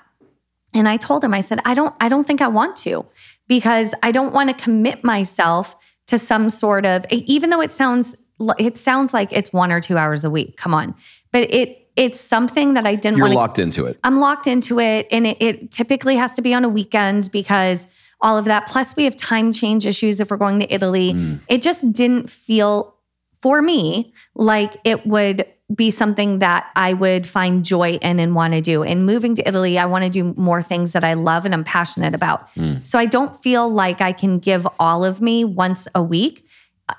And 0.73 0.89
I 0.89 0.97
told 0.97 1.25
him, 1.25 1.35
I 1.35 1.41
said, 1.41 1.61
I 1.65 1.75
don't, 1.75 1.95
I 2.01 2.09
don't 2.09 2.27
think 2.27 2.41
I 2.41 2.49
want 2.49 2.77
to 2.77 3.05
because 3.49 3.95
I 4.03 4.12
don't 4.12 4.33
want 4.33 4.51
to 4.51 4.62
commit 4.62 5.03
myself 5.03 5.75
to 6.07 6.19
some 6.19 6.51
sort 6.51 6.87
of, 6.87 7.05
even 7.11 7.51
though 7.51 7.62
it 7.62 7.73
sounds, 7.73 8.15
it 8.59 8.77
sounds 8.77 9.12
like 9.12 9.33
it's 9.33 9.53
one 9.53 9.73
or 9.73 9.81
two 9.81 9.97
hours 9.97 10.25
a 10.25 10.31
week. 10.31 10.57
Come 10.57 10.75
on. 10.75 10.95
But 11.33 11.53
it, 11.53 11.86
it's 11.96 12.20
something 12.20 12.74
that 12.74 12.87
I 12.87 12.94
didn't 12.94 13.16
You're 13.16 13.26
wanna, 13.26 13.35
locked 13.35 13.59
into 13.59 13.87
it. 13.87 13.98
I'm 14.04 14.16
locked 14.18 14.46
into 14.46 14.78
it. 14.78 15.09
And 15.11 15.26
it, 15.26 15.37
it 15.40 15.70
typically 15.72 16.16
has 16.16 16.35
to 16.35 16.42
be 16.42 16.52
on 16.54 16.64
a 16.64 16.68
weekend 16.68 17.32
because 17.32 17.87
all 18.20 18.38
of 18.38 18.44
that. 18.46 18.66
Plus, 18.66 18.94
we 18.96 19.04
have 19.04 19.16
time 19.16 19.52
change 19.52 19.87
issues 19.87 20.20
if 20.20 20.30
we're 20.30 20.37
going 20.37 20.61
to 20.61 20.72
Italy. 20.72 21.14
Mm. 21.14 21.40
It 21.48 21.62
just 21.62 21.92
didn't 21.92 22.30
feel 22.30 22.94
for 23.40 23.62
me 23.62 24.12
like 24.35 24.76
it 24.85 25.06
would 25.06 25.46
be 25.74 25.90
something 25.90 26.38
that 26.38 26.70
I 26.76 26.92
would 26.92 27.26
find 27.26 27.64
joy 27.64 27.98
in 28.00 28.20
and 28.20 28.35
want 28.35 28.52
to 28.52 28.61
do. 28.61 28.85
And 28.85 29.04
moving 29.04 29.35
to 29.35 29.48
Italy, 29.48 29.78
I 29.78 29.87
want 29.87 30.04
to 30.04 30.11
do 30.11 30.32
more 30.37 30.62
things 30.62 30.92
that 30.92 31.02
I 31.02 31.14
love 31.14 31.44
and 31.44 31.52
I'm 31.52 31.64
passionate 31.64 32.14
about. 32.14 32.54
Mm. 32.54 32.87
So 32.87 32.98
I 32.98 33.06
don't 33.06 33.35
feel 33.35 33.68
like 33.68 34.00
I 34.00 34.12
can 34.12 34.38
give 34.38 34.66
all 34.78 35.04
of 35.04 35.20
me 35.20 35.44
once 35.44 35.88
a 35.94 36.02
week 36.02 36.45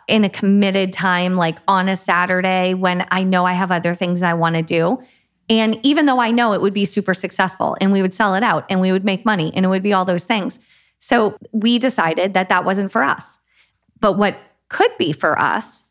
in 0.07 0.23
a 0.23 0.29
committed 0.29 0.93
time, 0.93 1.35
like 1.35 1.59
on 1.67 1.87
a 1.89 1.95
Saturday 1.95 2.73
when 2.73 3.07
I 3.11 3.23
know 3.23 3.45
I 3.45 3.53
have 3.53 3.71
other 3.71 3.93
things 3.93 4.21
I 4.21 4.33
want 4.33 4.55
to 4.55 4.61
do. 4.61 5.01
And 5.49 5.79
even 5.83 6.05
though 6.05 6.19
I 6.19 6.31
know 6.31 6.53
it 6.53 6.61
would 6.61 6.73
be 6.73 6.85
super 6.85 7.13
successful 7.13 7.77
and 7.79 7.91
we 7.91 8.01
would 8.01 8.13
sell 8.13 8.35
it 8.35 8.43
out 8.43 8.65
and 8.69 8.81
we 8.81 8.91
would 8.91 9.05
make 9.05 9.25
money 9.25 9.51
and 9.55 9.65
it 9.65 9.69
would 9.69 9.83
be 9.83 9.93
all 9.93 10.03
those 10.03 10.23
things. 10.23 10.59
So 10.99 11.37
we 11.53 11.79
decided 11.79 12.33
that 12.33 12.49
that 12.49 12.65
wasn't 12.65 12.91
for 12.91 13.03
us. 13.03 13.39
But 13.99 14.13
what 14.13 14.37
could 14.69 14.91
be 14.97 15.13
for 15.13 15.39
us 15.39 15.85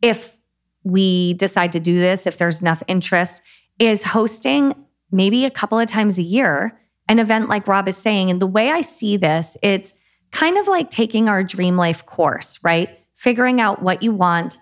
if 0.00 0.36
we 0.84 1.34
decide 1.34 1.72
to 1.72 1.80
do 1.80 1.98
this, 1.98 2.26
if 2.26 2.38
there's 2.38 2.60
enough 2.60 2.82
interest, 2.86 3.42
is 3.78 4.04
hosting 4.04 4.74
maybe 5.10 5.44
a 5.44 5.50
couple 5.50 5.78
of 5.78 5.88
times 5.88 6.18
a 6.18 6.22
year 6.22 6.78
an 7.10 7.18
event 7.18 7.48
like 7.48 7.66
Rob 7.66 7.88
is 7.88 7.96
saying. 7.96 8.30
And 8.30 8.40
the 8.40 8.46
way 8.46 8.70
I 8.70 8.82
see 8.82 9.16
this, 9.16 9.56
it's 9.62 9.92
kind 10.30 10.56
of 10.56 10.68
like 10.68 10.90
taking 10.90 11.28
our 11.28 11.42
dream 11.42 11.76
life 11.76 12.06
course, 12.06 12.60
right? 12.62 12.99
Figuring 13.20 13.60
out 13.60 13.82
what 13.82 14.02
you 14.02 14.10
want, 14.10 14.58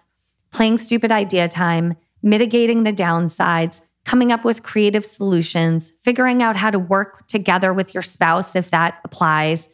playing 0.50 0.76
stupid 0.76 1.12
idea 1.12 1.46
time, 1.46 1.96
mitigating 2.24 2.82
the 2.82 2.92
downsides, 2.92 3.80
coming 4.04 4.32
up 4.32 4.44
with 4.44 4.64
creative 4.64 5.06
solutions, 5.06 5.92
figuring 6.02 6.42
out 6.42 6.56
how 6.56 6.68
to 6.68 6.78
work 6.78 7.28
together 7.28 7.72
with 7.72 7.94
your 7.94 8.02
spouse 8.02 8.56
if 8.56 8.72
that 8.72 8.98
applies, 9.04 9.68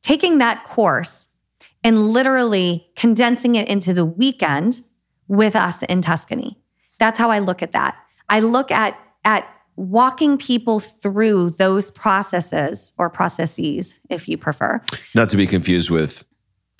taking 0.00 0.38
that 0.38 0.64
course 0.64 1.28
and 1.84 2.08
literally 2.08 2.86
condensing 2.96 3.54
it 3.56 3.68
into 3.68 3.92
the 3.92 4.06
weekend 4.06 4.80
with 5.28 5.54
us 5.54 5.82
in 5.82 6.00
Tuscany. 6.00 6.58
That's 6.98 7.18
how 7.18 7.30
I 7.30 7.38
look 7.38 7.62
at 7.62 7.72
that. 7.72 7.96
I 8.30 8.40
look 8.40 8.70
at 8.70 8.98
at 9.26 9.46
walking 9.76 10.38
people 10.38 10.80
through 10.80 11.50
those 11.50 11.90
processes 11.90 12.94
or 12.96 13.10
processes 13.10 14.00
if 14.08 14.26
you 14.26 14.38
prefer. 14.38 14.80
Not 15.14 15.28
to 15.28 15.36
be 15.36 15.46
confused 15.46 15.90
with 15.90 16.24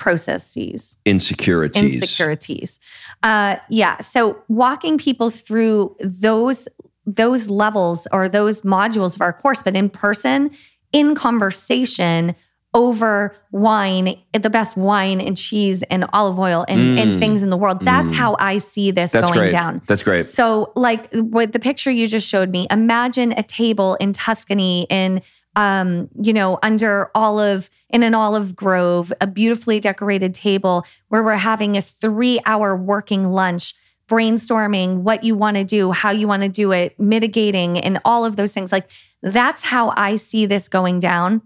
processes, 0.02 0.98
insecurities. 1.04 2.02
Insecurities. 2.02 2.80
Uh, 3.22 3.56
yeah. 3.68 4.00
So 4.00 4.42
walking 4.48 4.98
people 4.98 5.30
through 5.30 5.96
those 6.00 6.68
those 7.06 7.48
levels 7.48 8.08
or 8.12 8.28
those 8.28 8.62
modules 8.62 9.14
of 9.14 9.22
our 9.22 9.32
course, 9.32 9.62
but 9.62 9.76
in 9.76 9.88
person, 9.88 10.50
in 10.92 11.14
conversation 11.14 12.34
over 12.74 13.36
wine, 13.52 14.16
the 14.32 14.50
best 14.50 14.76
wine 14.76 15.20
and 15.20 15.36
cheese 15.36 15.82
and 15.84 16.06
olive 16.12 16.38
oil 16.38 16.64
and, 16.68 16.80
mm. 16.80 16.98
and 16.98 17.20
things 17.20 17.42
in 17.42 17.50
the 17.50 17.56
world. 17.56 17.84
That's 17.84 18.10
mm. 18.10 18.14
how 18.14 18.34
I 18.38 18.58
see 18.58 18.90
this 18.90 19.10
That's 19.10 19.28
going 19.28 19.38
great. 19.38 19.52
down. 19.52 19.82
That's 19.86 20.02
great. 20.02 20.26
So, 20.26 20.72
like 20.74 21.08
with 21.12 21.52
the 21.52 21.60
picture 21.60 21.90
you 21.90 22.08
just 22.08 22.26
showed 22.26 22.50
me, 22.50 22.66
imagine 22.70 23.32
a 23.32 23.42
table 23.42 23.96
in 23.96 24.12
Tuscany 24.12 24.86
in 24.90 25.22
um, 25.56 26.08
you 26.20 26.32
know, 26.32 26.58
under 26.62 27.10
olive 27.14 27.68
in 27.90 28.02
an 28.02 28.14
olive 28.14 28.56
grove, 28.56 29.12
a 29.20 29.26
beautifully 29.26 29.80
decorated 29.80 30.34
table 30.34 30.86
where 31.08 31.22
we're 31.22 31.36
having 31.36 31.76
a 31.76 31.82
three 31.82 32.40
hour 32.46 32.76
working 32.76 33.30
lunch, 33.30 33.74
brainstorming 34.08 34.98
what 34.98 35.24
you 35.24 35.34
want 35.34 35.56
to 35.56 35.64
do, 35.64 35.92
how 35.92 36.10
you 36.10 36.26
want 36.26 36.42
to 36.42 36.48
do 36.48 36.72
it, 36.72 36.98
mitigating, 36.98 37.78
and 37.78 38.00
all 38.04 38.24
of 38.24 38.36
those 38.36 38.52
things. 38.52 38.72
Like 38.72 38.90
that's 39.22 39.62
how 39.62 39.92
I 39.96 40.16
see 40.16 40.46
this 40.46 40.68
going 40.68 41.00
down. 41.00 41.42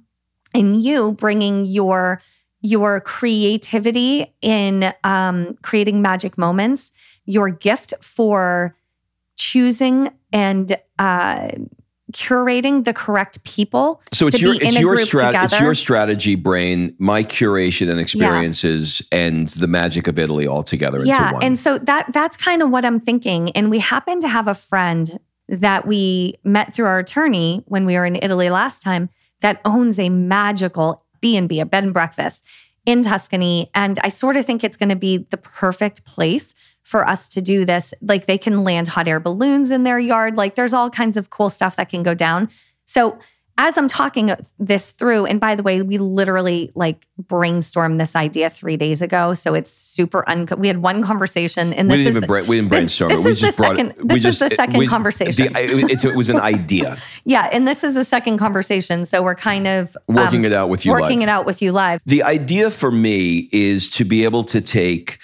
And 0.54 0.80
you 0.80 1.12
bringing 1.12 1.66
your 1.66 2.22
your 2.62 3.00
creativity 3.00 4.34
in 4.40 4.92
um, 5.04 5.56
creating 5.62 6.02
magic 6.02 6.36
moments, 6.36 6.90
your 7.24 7.50
gift 7.50 7.94
for 8.00 8.74
choosing 9.36 10.10
and 10.32 10.76
uh, 10.98 11.48
curating 12.16 12.84
the 12.84 12.94
correct 12.94 13.44
people. 13.44 14.00
So 14.12 14.26
it's 14.26 14.40
your 14.40 14.54
it's 14.54 14.78
your 14.78 14.96
strategy. 14.98 15.44
It's 15.44 15.60
your 15.60 15.74
strategy, 15.74 16.34
brain. 16.34 16.94
My 16.98 17.22
curation 17.22 17.90
and 17.90 18.00
experiences, 18.00 19.02
yeah. 19.12 19.18
and 19.18 19.48
the 19.50 19.66
magic 19.66 20.08
of 20.08 20.18
Italy 20.18 20.46
all 20.46 20.62
together. 20.62 21.04
Yeah, 21.04 21.38
and 21.42 21.58
so 21.58 21.78
that 21.78 22.12
that's 22.12 22.36
kind 22.36 22.62
of 22.62 22.70
what 22.70 22.84
I'm 22.84 22.98
thinking. 22.98 23.50
And 23.50 23.70
we 23.70 23.78
happen 23.78 24.20
to 24.20 24.28
have 24.28 24.48
a 24.48 24.54
friend 24.54 25.20
that 25.48 25.86
we 25.86 26.34
met 26.42 26.74
through 26.74 26.86
our 26.86 26.98
attorney 26.98 27.62
when 27.66 27.84
we 27.84 27.94
were 27.94 28.06
in 28.06 28.16
Italy 28.16 28.50
last 28.50 28.82
time 28.82 29.10
that 29.42 29.60
owns 29.64 29.98
a 29.98 30.08
magical 30.08 31.04
B 31.20 31.36
and 31.36 31.48
B, 31.48 31.60
a 31.60 31.66
bed 31.66 31.84
and 31.84 31.92
breakfast 31.92 32.44
in 32.86 33.02
Tuscany, 33.02 33.70
and 33.74 33.98
I 34.02 34.08
sort 34.08 34.36
of 34.36 34.46
think 34.46 34.64
it's 34.64 34.76
going 34.76 34.88
to 34.88 34.96
be 34.96 35.26
the 35.30 35.36
perfect 35.36 36.04
place 36.04 36.54
for 36.86 37.06
us 37.06 37.28
to 37.28 37.42
do 37.42 37.64
this. 37.64 37.92
Like 38.00 38.26
they 38.26 38.38
can 38.38 38.62
land 38.62 38.86
hot 38.86 39.08
air 39.08 39.18
balloons 39.18 39.72
in 39.72 39.82
their 39.82 39.98
yard. 39.98 40.36
Like 40.36 40.54
there's 40.54 40.72
all 40.72 40.88
kinds 40.88 41.16
of 41.16 41.30
cool 41.30 41.50
stuff 41.50 41.74
that 41.76 41.88
can 41.88 42.04
go 42.04 42.14
down. 42.14 42.48
So 42.86 43.18
as 43.58 43.76
I'm 43.76 43.88
talking 43.88 44.30
this 44.60 44.90
through, 44.92 45.26
and 45.26 45.40
by 45.40 45.56
the 45.56 45.64
way, 45.64 45.82
we 45.82 45.98
literally 45.98 46.70
like 46.76 47.06
brainstormed 47.20 47.98
this 47.98 48.14
idea 48.14 48.50
three 48.50 48.76
days 48.76 49.02
ago, 49.02 49.34
so 49.34 49.54
it's 49.54 49.72
super 49.72 50.28
un. 50.28 50.46
We 50.58 50.68
had 50.68 50.82
one 50.82 51.02
conversation, 51.02 51.72
and 51.72 51.88
we 51.88 51.96
didn't 51.96 52.08
is 52.08 52.16
even 52.18 52.26
bra- 52.28 52.42
we 52.42 52.56
didn't 52.56 52.68
brainstorm 52.68 53.08
this 53.08 53.18
it. 53.18 53.24
We 53.24 53.30
is 53.32 53.40
just 53.40 53.56
the 53.56 53.62
second- 53.64 53.90
it. 53.92 54.08
this 54.08 54.24
is 54.26 54.38
the 54.38 54.50
second 54.50 54.78
we- 54.78 54.86
conversation. 54.86 55.52
the- 55.54 55.90
it, 55.90 56.04
it 56.04 56.14
was 56.14 56.28
an 56.28 56.38
idea. 56.38 56.98
yeah, 57.24 57.48
and 57.50 57.66
this 57.66 57.82
is 57.82 57.94
the 57.94 58.04
second 58.04 58.36
conversation, 58.38 59.06
so 59.06 59.22
we're 59.22 59.34
kind 59.34 59.66
of 59.66 59.96
Working 60.06 60.40
um, 60.40 60.44
it 60.44 60.52
out 60.52 60.68
with 60.68 60.84
you 60.84 60.92
working 60.92 61.20
live. 61.20 61.28
it 61.28 61.30
out 61.30 61.46
with 61.46 61.62
you 61.62 61.72
live. 61.72 62.00
The 62.06 62.22
idea 62.22 62.70
for 62.70 62.92
me 62.92 63.48
is 63.52 63.90
to 63.92 64.04
be 64.04 64.22
able 64.24 64.44
to 64.44 64.60
take 64.60 65.18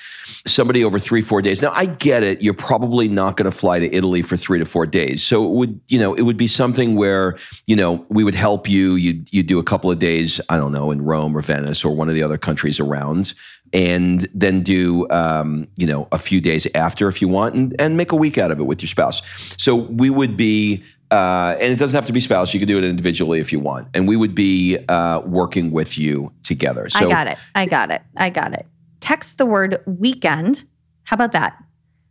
somebody 0.47 0.83
over 0.85 0.99
three, 0.99 1.23
four 1.23 1.41
days. 1.41 1.63
Now, 1.63 1.71
I 1.73 1.87
get 1.87 2.23
it. 2.23 2.43
You're 2.43 2.55
probably 2.55 3.09
not 3.09 3.37
going 3.37 3.51
to 3.51 3.57
fly 3.57 3.79
to 3.79 3.95
Italy 3.95 4.23
for 4.23 4.37
three 4.37 4.59
to 4.59 4.65
four 4.65 4.87
days. 4.87 5.23
So 5.23 5.45
it 5.45 5.51
would, 5.51 5.81
you 5.89 5.99
know, 5.99 6.15
it 6.15 6.23
would 6.23 6.37
be 6.37 6.47
something 6.49 6.97
where, 6.97 7.37
you 7.67 7.77
know, 7.77 8.05
we 8.09 8.25
would 8.25 8.35
help 8.35 8.69
you. 8.69 8.95
You'd, 8.95 9.33
you'd 9.33 9.47
do 9.47 9.59
a 9.59 9.63
couple 9.63 9.91
of 9.91 9.99
days, 9.99 10.41
I 10.49 10.59
don't 10.59 10.73
know, 10.73 10.91
in 10.91 11.03
Rome 11.03 11.37
or 11.37 11.43
Venice 11.43 11.85
or 11.85 11.95
one 11.95 12.09
of 12.09 12.15
the 12.15 12.23
other 12.23 12.39
countries 12.39 12.81
around. 12.81 13.35
And 13.73 14.29
then 14.35 14.63
do, 14.63 15.09
um, 15.11 15.69
you 15.77 15.87
know, 15.87 16.09
a 16.13 16.19
few 16.19 16.41
days 16.41 16.67
after 16.75 17.09
if 17.09 17.23
you 17.23 17.29
want 17.29 17.55
and, 17.55 17.81
and 17.81 17.97
make 17.97 18.13
a 18.13 18.17
week 18.17 18.37
out 18.37 18.51
of 18.51 18.61
it 18.61 18.65
with 18.65 18.83
your 18.83 18.89
spouse. 18.89 19.23
So 19.57 19.77
we 19.77 20.11
would 20.11 20.37
be, 20.37 20.83
uh, 21.11 21.57
and 21.61 21.73
it 21.73 21.79
doesn't 21.79 21.97
have 21.97 22.07
to 22.07 22.13
be 22.13 22.21
spouse. 22.21 22.53
You 22.53 22.61
could 22.61 22.69
do 22.69 22.79
it 22.79 22.85
individually 22.85 23.41
if 23.41 23.53
you 23.53 23.61
want. 23.61 23.89
And 23.95 24.09
we 24.09 24.17
would 24.17 24.35
be 24.35 24.79
uh, 24.89 25.21
working 25.21 25.71
with 25.71 25.97
you 25.97 26.33
together. 26.43 26.91
So 26.91 27.07
I 27.07 27.09
got 27.09 27.27
it. 27.29 27.39
I 27.55 27.67
got 27.67 27.91
it. 27.91 28.03
I 28.17 28.31
got 28.31 28.53
it. 28.53 28.67
Text 29.03 29.37
the 29.37 29.45
word 29.45 29.83
weekend. 29.85 30.65
How 31.03 31.17
about 31.17 31.33
that? 31.33 31.63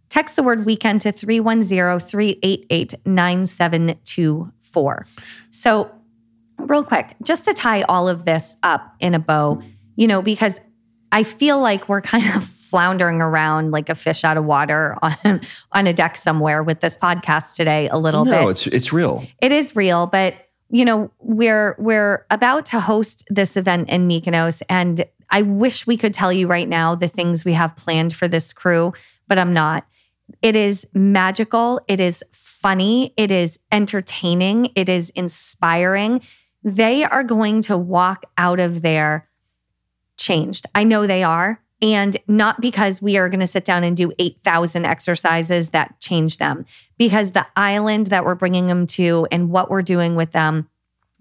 Text 0.10 0.36
the 0.36 0.44
word 0.44 0.66
weekend 0.66 1.00
to 1.02 1.12
310 1.14 2.00
388 2.00 2.96
9724. 3.06 5.08
So, 5.52 5.90
real 6.58 6.84
quick, 6.84 7.16
just 7.24 7.46
to 7.46 7.54
tie 7.54 7.84
all 7.84 8.10
of 8.10 8.26
this 8.26 8.58
up 8.62 8.94
in 9.00 9.16
a 9.16 9.20
bow, 9.20 9.62
you 9.96 10.06
know, 10.06 10.22
because 10.22 10.60
I 11.14 11.24
feel 11.24 11.60
like 11.60 11.88
we're 11.88 12.02
kind 12.02 12.26
of 12.36 12.44
floundering 12.72 13.22
around 13.22 13.72
like 13.72 13.88
a 13.88 13.96
fish 13.96 14.26
out 14.26 14.36
of 14.36 14.44
water 14.44 14.98
on, 15.02 15.40
on 15.72 15.88
a 15.88 15.94
deck 15.94 16.18
somewhere 16.18 16.62
with 16.62 16.82
this 16.82 16.98
podcast 16.98 17.56
today 17.56 17.88
a 17.90 17.98
little 17.98 18.26
bit 18.26 18.32
no, 18.32 18.50
it's 18.50 18.68
it's 18.68 18.92
real. 18.94 19.26
it 19.42 19.52
is 19.52 19.76
real, 19.76 20.08
but 20.08 20.36
you 20.72 20.86
know, 20.86 21.12
we're 21.20 21.76
we're 21.80 22.26
about 22.30 22.66
to 22.68 22.80
host 22.80 23.26
this 23.30 23.58
event 23.58 23.90
in 23.90 24.08
Mykonos 24.08 24.62
and 24.70 25.06
I 25.32 25.42
wish 25.42 25.88
we 25.88 25.98
could 25.98 26.14
tell 26.14 26.32
you 26.32 26.48
right 26.48 26.68
now 26.68 26.94
the 26.94 27.08
things 27.08 27.44
we 27.44 27.54
have 27.54 27.76
planned 27.76 28.14
for 28.14 28.28
this 28.28 28.54
crew, 28.54 28.94
but 29.28 29.40
I'm 29.40 29.54
not. 29.54 29.88
It 30.42 30.56
is 30.56 30.86
magical, 30.94 31.82
it 31.88 32.00
is 32.00 32.24
funny, 32.32 33.14
it 33.18 33.32
is 33.32 33.60
entertaining, 33.72 34.72
it 34.76 34.90
is 34.90 35.10
inspiring. 35.12 36.22
They 36.64 37.04
are 37.04 37.24
going 37.24 37.62
to 37.64 37.78
walk 37.78 38.26
out 38.38 38.60
of 38.60 38.82
there 38.82 39.28
changed. 40.18 40.66
I 40.76 40.84
know 40.84 41.08
they 41.08 41.24
are. 41.24 41.60
And 41.84 42.16
not 42.28 42.62
because 42.62 43.02
we 43.02 43.18
are 43.18 43.28
going 43.28 43.40
to 43.40 43.48
sit 43.48 43.66
down 43.66 43.84
and 43.84 43.98
do 43.98 44.14
8,000 44.20 44.86
exercises 44.86 45.72
that 45.72 46.00
change 46.00 46.38
them, 46.38 46.68
because 47.00 47.32
the 47.32 47.48
island 47.56 48.08
that 48.08 48.24
we're 48.24 48.36
bringing 48.36 48.68
them 48.68 48.86
to 48.88 49.28
and 49.32 49.50
what 49.50 49.72
we're 49.72 49.82
doing 49.82 50.16
with 50.16 50.32
them 50.32 50.70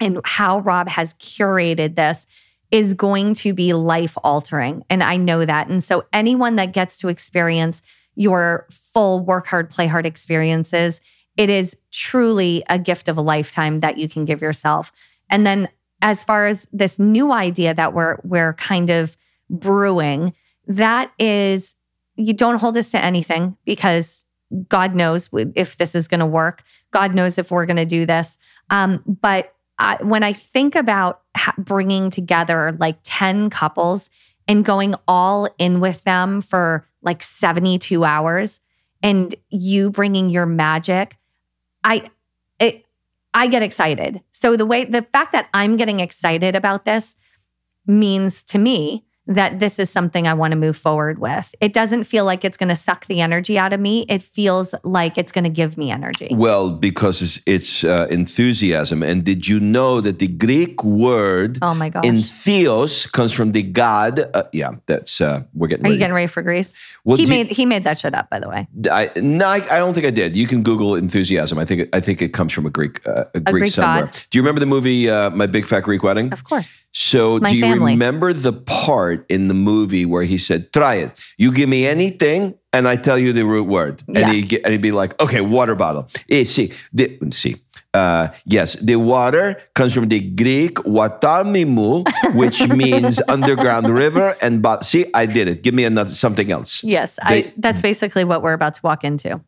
and 0.00 0.20
how 0.24 0.60
Rob 0.60 0.86
has 0.88 1.14
curated 1.14 1.94
this 1.94 2.26
is 2.70 2.94
going 2.94 3.34
to 3.34 3.52
be 3.52 3.72
life 3.72 4.16
altering. 4.22 4.84
And 4.88 5.02
I 5.02 5.16
know 5.16 5.44
that. 5.44 5.68
And 5.68 5.82
so, 5.82 6.04
anyone 6.12 6.56
that 6.56 6.72
gets 6.72 6.98
to 6.98 7.08
experience 7.08 7.82
your 8.14 8.66
full 8.70 9.20
work 9.20 9.46
hard, 9.46 9.70
play 9.70 9.86
hard 9.86 10.06
experiences, 10.06 11.00
it 11.36 11.50
is 11.50 11.76
truly 11.90 12.62
a 12.68 12.78
gift 12.78 13.08
of 13.08 13.16
a 13.16 13.22
lifetime 13.22 13.80
that 13.80 13.98
you 13.98 14.08
can 14.08 14.24
give 14.24 14.42
yourself. 14.42 14.92
And 15.30 15.46
then, 15.46 15.68
as 16.02 16.24
far 16.24 16.46
as 16.46 16.66
this 16.72 16.98
new 16.98 17.32
idea 17.32 17.74
that 17.74 17.92
we're 17.92 18.18
we're 18.24 18.54
kind 18.54 18.90
of 18.90 19.16
brewing, 19.48 20.34
that 20.66 21.12
is 21.18 21.76
you 22.16 22.32
don't 22.32 22.60
hold 22.60 22.76
us 22.76 22.90
to 22.92 23.02
anything 23.02 23.56
because 23.64 24.24
God 24.68 24.94
knows 24.94 25.28
if 25.54 25.76
this 25.76 25.94
is 25.94 26.08
going 26.08 26.20
to 26.20 26.26
work. 26.26 26.62
God 26.90 27.14
knows 27.14 27.38
if 27.38 27.50
we're 27.50 27.66
going 27.66 27.76
to 27.76 27.84
do 27.84 28.04
this. 28.04 28.38
Um, 28.68 29.02
but 29.06 29.54
When 30.00 30.22
I 30.22 30.32
think 30.32 30.74
about 30.74 31.22
bringing 31.58 32.10
together 32.10 32.76
like 32.78 32.98
10 33.02 33.50
couples 33.50 34.10
and 34.46 34.64
going 34.64 34.94
all 35.06 35.48
in 35.58 35.80
with 35.80 36.04
them 36.04 36.42
for 36.42 36.86
like 37.02 37.22
72 37.22 38.04
hours 38.04 38.60
and 39.02 39.34
you 39.48 39.90
bringing 39.90 40.28
your 40.28 40.46
magic, 40.46 41.16
I, 41.82 42.10
it, 42.58 42.84
I 43.32 43.46
get 43.46 43.62
excited. 43.62 44.20
So 44.30 44.56
the 44.56 44.66
way, 44.66 44.84
the 44.84 45.02
fact 45.02 45.32
that 45.32 45.48
I'm 45.54 45.76
getting 45.76 46.00
excited 46.00 46.54
about 46.54 46.84
this 46.84 47.16
means 47.86 48.42
to 48.44 48.58
me 48.58 49.04
that 49.30 49.60
this 49.60 49.78
is 49.78 49.88
something 49.88 50.26
I 50.26 50.34
want 50.34 50.50
to 50.52 50.56
move 50.58 50.76
forward 50.76 51.18
with. 51.20 51.54
It 51.60 51.72
doesn't 51.72 52.04
feel 52.04 52.24
like 52.24 52.44
it's 52.44 52.56
going 52.56 52.68
to 52.68 52.76
suck 52.76 53.06
the 53.06 53.20
energy 53.20 53.56
out 53.56 53.72
of 53.72 53.80
me. 53.80 54.04
It 54.08 54.22
feels 54.22 54.74
like 54.84 55.16
it's 55.16 55.32
going 55.32 55.44
to 55.44 55.50
give 55.50 55.78
me 55.78 55.90
energy. 55.90 56.28
Well, 56.32 56.72
because 56.72 57.22
it's, 57.22 57.40
it's 57.46 57.84
uh, 57.84 58.06
enthusiasm. 58.10 59.02
And 59.02 59.24
did 59.24 59.46
you 59.46 59.60
know 59.60 60.00
that 60.00 60.18
the 60.18 60.26
Greek 60.26 60.82
word 60.84 61.58
Oh 61.62 61.74
my 61.74 61.88
gosh. 61.90 62.04
entheos 62.04 63.10
comes 63.12 63.32
from 63.32 63.52
the 63.52 63.62
god? 63.62 64.28
Uh, 64.34 64.42
yeah, 64.52 64.72
that's 64.86 65.20
uh, 65.20 65.42
we're 65.54 65.68
getting. 65.68 65.86
Are 65.86 65.90
you 65.90 65.98
getting 65.98 66.14
ready 66.14 66.26
for 66.26 66.42
Greece? 66.42 66.76
Well, 67.04 67.16
he 67.16 67.24
do 67.24 67.32
you- 67.32 67.38
made 67.44 67.50
he 67.52 67.66
made 67.66 67.84
that 67.84 67.98
shit 67.98 68.14
up, 68.14 68.28
by 68.30 68.40
the 68.40 68.48
way. 68.48 68.66
I, 68.90 69.10
no, 69.16 69.46
I, 69.46 69.56
I 69.70 69.78
don't 69.78 69.94
think 69.94 70.06
I 70.06 70.10
did. 70.10 70.36
You 70.36 70.46
can 70.46 70.62
Google 70.62 70.96
enthusiasm. 70.96 71.58
I 71.58 71.64
think 71.64 71.82
it, 71.82 71.88
I 71.94 72.00
think 72.00 72.20
it 72.20 72.32
comes 72.32 72.52
from 72.52 72.66
a 72.66 72.70
Greek 72.70 73.06
uh, 73.06 73.24
a 73.34 73.40
Greek, 73.40 73.62
Greek 73.62 73.72
somewhere. 73.72 74.06
god. 74.06 74.20
Do 74.30 74.38
you 74.38 74.42
remember 74.42 74.60
the 74.60 74.66
movie 74.66 75.08
uh, 75.08 75.30
My 75.30 75.46
Big 75.46 75.66
Fat 75.66 75.80
Greek 75.80 76.02
Wedding? 76.02 76.32
Of 76.32 76.44
course. 76.44 76.82
So, 76.92 77.38
do 77.38 77.54
you 77.54 77.60
family. 77.62 77.92
remember 77.92 78.32
the 78.32 78.52
part 78.52 79.19
in 79.28 79.48
the 79.48 79.54
movie 79.54 80.06
where 80.06 80.22
he 80.24 80.38
said, 80.38 80.72
"Try 80.72 80.94
it. 80.96 81.10
You 81.38 81.52
give 81.52 81.68
me 81.68 81.86
anything, 81.86 82.54
and 82.72 82.86
I 82.88 82.96
tell 82.96 83.18
you 83.18 83.32
the 83.32 83.44
root 83.44 83.66
word." 83.68 84.02
And 84.08 84.16
Yeah. 84.16 84.32
he 84.32 84.42
get, 84.42 84.62
and 84.64 84.72
he'd 84.72 84.80
be 84.82 84.92
like, 84.92 85.20
"Okay, 85.20 85.40
water 85.40 85.74
bottle." 85.74 86.08
Eh, 86.30 86.44
see, 86.44 86.72
the, 86.92 87.18
see. 87.30 87.56
Uh, 87.92 88.28
yes, 88.46 88.74
the 88.80 88.94
water 88.94 89.56
comes 89.74 89.92
from 89.92 90.06
the 90.08 90.20
Greek 90.20 90.74
watarmimu, 90.86 92.06
which 92.36 92.60
means 92.82 93.20
underground 93.28 93.88
river. 93.88 94.36
And 94.40 94.62
but 94.62 94.84
see, 94.84 95.06
I 95.14 95.26
did 95.26 95.48
it. 95.48 95.62
Give 95.62 95.74
me 95.74 95.84
another 95.84 96.10
something 96.10 96.50
else. 96.52 96.84
Yes, 96.84 97.18
They- 97.28 97.44
I 97.46 97.52
that's 97.56 97.80
basically 97.82 98.24
what 98.24 98.42
we're 98.42 98.52
about 98.54 98.74
to 98.74 98.80
walk 98.84 99.02
into. 99.04 99.40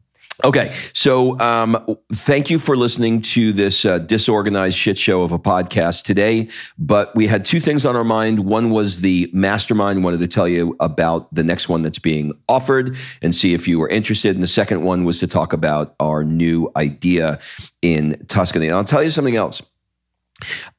Okay, 0.44 0.74
so 0.92 1.38
um, 1.40 1.98
thank 2.12 2.50
you 2.50 2.58
for 2.58 2.76
listening 2.76 3.20
to 3.20 3.52
this 3.52 3.84
uh, 3.84 3.98
disorganized 3.98 4.76
shit 4.76 4.98
show 4.98 5.22
of 5.22 5.30
a 5.30 5.38
podcast 5.38 6.02
today. 6.02 6.48
But 6.78 7.14
we 7.14 7.26
had 7.26 7.44
two 7.44 7.60
things 7.60 7.86
on 7.86 7.94
our 7.94 8.02
mind. 8.02 8.40
One 8.40 8.70
was 8.70 9.02
the 9.02 9.30
mastermind. 9.32 10.02
Wanted 10.02 10.20
to 10.20 10.26
tell 10.28 10.48
you 10.48 10.74
about 10.80 11.32
the 11.32 11.44
next 11.44 11.68
one 11.68 11.82
that's 11.82 11.98
being 11.98 12.32
offered 12.48 12.96
and 13.20 13.34
see 13.34 13.54
if 13.54 13.68
you 13.68 13.78
were 13.78 13.88
interested. 13.88 14.34
And 14.34 14.42
the 14.42 14.48
second 14.48 14.82
one 14.82 15.04
was 15.04 15.20
to 15.20 15.26
talk 15.26 15.52
about 15.52 15.94
our 16.00 16.24
new 16.24 16.72
idea 16.76 17.38
in 17.82 18.24
Tuscany. 18.26 18.66
And 18.66 18.74
I'll 18.74 18.84
tell 18.84 19.02
you 19.02 19.10
something 19.10 19.36
else. 19.36 19.62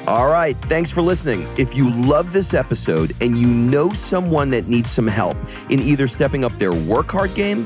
All 0.08 0.30
right. 0.30 0.56
Thanks 0.64 0.90
for 0.90 1.02
listening. 1.02 1.46
If 1.58 1.76
you 1.76 1.90
love 1.90 2.32
this 2.32 2.54
episode 2.54 3.14
and 3.20 3.38
you 3.38 3.48
know 3.48 3.90
someone 3.90 4.50
that 4.52 4.68
needs 4.68 4.90
some 4.90 5.08
help 5.08 5.36
in 5.70 5.80
either 5.80 6.08
stepping 6.08 6.46
up 6.46 6.54
their 6.54 6.74
work 6.74 7.12
hard 7.12 7.34
game 7.36 7.66